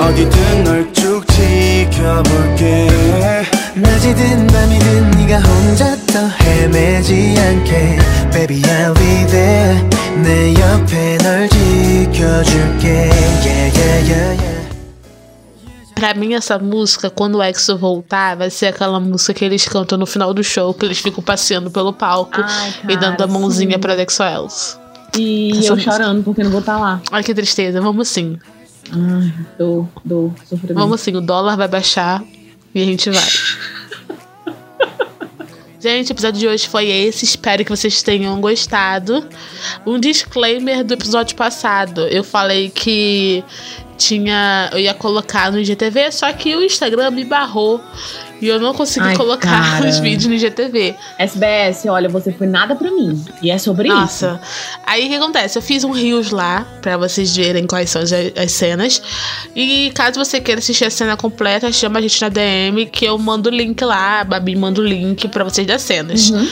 어디든 0.00 0.64
널 0.64 0.92
쭉 0.92 1.24
지켜볼게. 1.28 2.88
낮이든 3.76 4.46
밤이든 4.48 5.10
네가 5.12 5.38
혼자 5.38 5.96
더 6.06 6.28
헤매지 6.42 7.36
않게. 7.38 7.98
Baby 8.32 8.62
I'll 8.62 8.94
be 8.98 9.26
there. 9.28 9.88
내 10.24 10.54
옆에 10.54 11.18
널 11.18 11.48
지켜줄게. 11.48 13.10
Yeah 13.44 13.70
yeah 13.76 14.10
yeah 14.10 14.42
yeah 14.42 14.49
Pra 16.00 16.14
mim, 16.14 16.32
essa 16.32 16.58
música, 16.58 17.10
quando 17.10 17.34
o 17.36 17.42
EXO 17.42 17.76
voltar, 17.76 18.34
vai 18.34 18.48
ser 18.48 18.68
aquela 18.68 18.98
música 18.98 19.34
que 19.34 19.44
eles 19.44 19.68
cantam 19.68 19.98
no 19.98 20.06
final 20.06 20.32
do 20.32 20.42
show, 20.42 20.72
que 20.72 20.86
eles 20.86 20.98
ficam 20.98 21.22
passeando 21.22 21.70
pelo 21.70 21.92
palco 21.92 22.40
Ai, 22.42 22.74
e 22.88 22.96
dando 22.96 23.12
a 23.12 23.16
cara, 23.18 23.30
mãozinha 23.30 23.74
sim. 23.74 23.78
pra 23.78 24.00
Exo 24.00 24.22
Elves. 24.22 24.80
E 25.18 25.50
Essa 25.50 25.68
eu 25.68 25.74
música. 25.74 25.92
chorando 25.92 26.22
porque 26.24 26.42
não 26.42 26.50
vou 26.50 26.60
estar 26.60 26.78
lá. 26.78 27.02
Ai, 27.12 27.22
que 27.22 27.34
tristeza. 27.34 27.82
Vamos 27.82 28.08
sim. 28.08 28.38
Ai, 28.90 29.34
dor, 29.58 29.86
dor, 30.02 30.32
sofrimento. 30.48 30.78
Vamos 30.78 31.02
sim. 31.02 31.14
O 31.14 31.20
dólar 31.20 31.56
vai 31.56 31.68
baixar 31.68 32.24
e 32.74 32.80
a 32.80 32.84
gente 32.86 33.10
vai. 33.10 33.22
Gente, 35.80 36.10
o 36.10 36.12
episódio 36.12 36.38
de 36.38 36.46
hoje 36.46 36.68
foi 36.68 36.88
esse. 36.88 37.24
Espero 37.24 37.64
que 37.64 37.70
vocês 37.70 38.02
tenham 38.02 38.38
gostado. 38.38 39.26
Um 39.86 39.98
disclaimer 39.98 40.84
do 40.84 40.92
episódio 40.92 41.34
passado. 41.34 42.02
Eu 42.08 42.22
falei 42.22 42.68
que 42.68 43.42
tinha. 44.00 44.70
Eu 44.72 44.78
ia 44.78 44.94
colocar 44.94 45.52
no 45.52 45.60
IGTV, 45.60 46.10
só 46.10 46.32
que 46.32 46.56
o 46.56 46.62
Instagram 46.62 47.10
me 47.10 47.24
barrou. 47.24 47.80
E 48.40 48.48
eu 48.48 48.58
não 48.58 48.72
consegui 48.72 49.08
Ai, 49.08 49.16
colocar 49.16 49.50
cara. 49.76 49.88
os 49.88 49.98
vídeos 49.98 50.26
no 50.26 50.34
IGTV. 50.34 50.94
SBS, 51.18 51.84
olha, 51.86 52.08
você 52.08 52.32
foi 52.32 52.46
nada 52.46 52.74
pra 52.74 52.90
mim. 52.90 53.22
E 53.42 53.50
é 53.50 53.58
sobre 53.58 53.88
isso. 53.88 53.96
Nossa. 53.96 54.40
Aí 54.86 55.04
o 55.04 55.08
que 55.10 55.14
acontece? 55.16 55.58
Eu 55.58 55.62
fiz 55.62 55.84
um 55.84 55.90
Rios 55.90 56.30
lá 56.30 56.66
pra 56.80 56.96
vocês 56.96 57.36
verem 57.36 57.66
quais 57.66 57.90
são 57.90 58.00
as, 58.00 58.10
as 58.12 58.50
cenas. 58.52 59.02
E 59.54 59.92
caso 59.94 60.18
você 60.18 60.40
queira 60.40 60.58
assistir 60.58 60.86
a 60.86 60.90
cena 60.90 61.18
completa, 61.18 61.70
chama 61.70 61.98
a 61.98 62.02
gente 62.02 62.20
na 62.22 62.30
DM 62.30 62.86
que 62.86 63.04
eu 63.04 63.18
mando 63.18 63.50
o 63.50 63.52
link 63.52 63.84
lá. 63.84 64.20
A 64.20 64.24
Babi 64.24 64.56
manda 64.56 64.80
o 64.80 64.84
link 64.84 65.28
pra 65.28 65.44
vocês 65.44 65.66
das 65.66 65.82
cenas. 65.82 66.30
Uhum. 66.30 66.48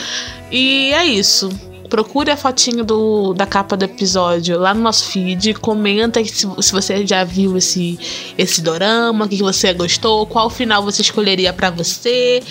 E 0.51 0.93
é 0.93 1.05
isso. 1.05 1.49
Procure 1.89 2.29
a 2.29 2.37
fotinho 2.37 2.83
do, 2.83 3.33
da 3.33 3.47
capa 3.47 3.75
do 3.75 3.83
episódio 3.83 4.59
lá 4.59 4.73
no 4.73 4.81
nosso 4.81 5.05
feed. 5.05 5.55
Comenta 5.55 6.23
se, 6.23 6.47
se 6.61 6.71
você 6.71 7.05
já 7.05 7.23
viu 7.23 7.57
esse, 7.57 7.99
esse 8.37 8.61
dorama, 8.61 9.25
o 9.25 9.27
que 9.27 9.37
que 9.37 9.43
você 9.43 9.73
gostou, 9.73 10.25
qual 10.27 10.49
final 10.49 10.83
você 10.83 11.01
escolheria 11.01 11.51
pra 11.51 11.71
você. 11.71 12.43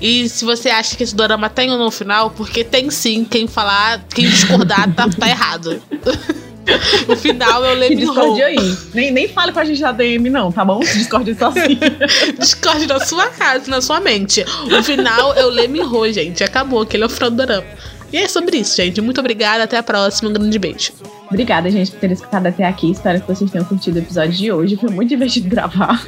E 0.00 0.28
se 0.28 0.44
você 0.44 0.70
acha 0.70 0.96
que 0.96 1.02
esse 1.02 1.14
dorama 1.14 1.50
tem 1.50 1.70
ou 1.70 1.76
não 1.76 1.90
final, 1.90 2.30
porque 2.30 2.64
tem 2.64 2.90
sim. 2.90 3.24
Quem 3.24 3.46
falar, 3.46 4.02
quem 4.14 4.28
discordar, 4.28 4.92
tá, 4.94 5.08
tá 5.08 5.28
errado. 5.28 5.82
o 7.06 7.16
final 7.16 7.64
é 7.64 7.72
o 7.72 7.74
Leme 7.74 7.96
discorde 7.96 8.42
aí. 8.42 8.56
Nem, 8.94 9.10
nem 9.10 9.28
fale 9.28 9.52
com 9.52 9.60
a 9.60 9.64
gente 9.64 9.80
na 9.80 9.92
DM, 9.92 10.30
não, 10.30 10.50
tá 10.50 10.64
bom? 10.64 10.80
Discorde 10.80 11.34
sozinho. 11.34 11.78
Discorde 12.38 12.86
na 12.86 13.00
sua 13.00 13.28
casa, 13.28 13.70
na 13.70 13.80
sua 13.80 14.00
mente. 14.00 14.42
O 14.42 14.82
final 14.82 15.34
é 15.34 15.44
o 15.44 15.50
Leme 15.50 15.82
Ho, 15.82 16.10
gente. 16.10 16.42
Acabou, 16.42 16.82
aquele 16.82 17.02
é 17.02 17.06
o 17.06 17.10
final 17.10 17.30
do 17.30 17.36
dorama. 17.36 17.66
E 18.13 18.17
é 18.17 18.27
sobre 18.27 18.57
isso, 18.57 18.75
gente. 18.75 19.01
Muito 19.01 19.19
obrigada. 19.19 19.63
Até 19.63 19.77
a 19.77 19.83
próxima. 19.83 20.29
Um 20.29 20.33
grande 20.33 20.57
beijo. 20.59 20.91
Obrigada, 21.27 21.69
gente, 21.71 21.91
por 21.91 21.99
ter 21.99 22.11
escutado 22.11 22.45
até 22.47 22.63
aqui. 22.65 22.91
Espero 22.91 23.19
que 23.19 23.27
vocês 23.27 23.49
tenham 23.51 23.65
curtido 23.65 23.97
o 23.97 24.01
episódio 24.01 24.31
de 24.33 24.51
hoje. 24.51 24.75
Foi 24.77 24.89
muito 24.89 25.09
divertido 25.09 25.49
gravar. 25.49 26.01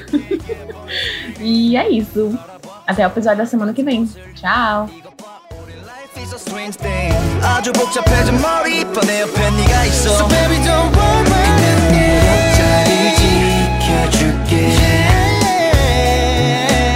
e 1.41 1.75
é 1.75 1.89
isso. 1.89 2.37
Até 2.85 3.05
o 3.05 3.09
episódio 3.09 3.39
da 3.39 3.45
semana 3.45 3.73
que 3.73 3.83
vem. 3.83 4.07
Tchau. 4.35 4.89
Life 4.89 6.23
is 6.23 6.33
a 6.33 6.37
strange 6.37 6.77
thing 6.77 7.13
아주 7.43 7.71
복잡해진 7.73 8.39
머리뿐 8.41 9.05
내 9.05 9.21
옆에 9.21 9.51
네가 9.51 9.85
있어 9.85 10.09
So 10.17 10.27
baby 10.27 10.57
don't 10.63 10.95
worry 10.95 11.23
그냥 11.25 11.91
네 11.91 12.17
옆자리 12.27 13.15
지켜줄게 13.17 14.53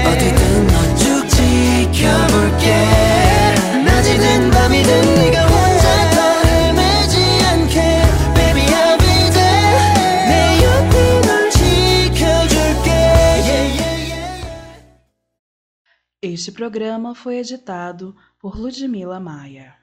어디든 0.08 0.68
너 0.68 0.96
쭉 0.96 1.30
지켜볼게 1.30 2.95
Este 16.29 16.51
programa 16.51 17.15
foi 17.15 17.37
editado 17.37 18.17
por 18.41 18.59
Ludmila 18.59 19.21
Maia. 19.21 19.76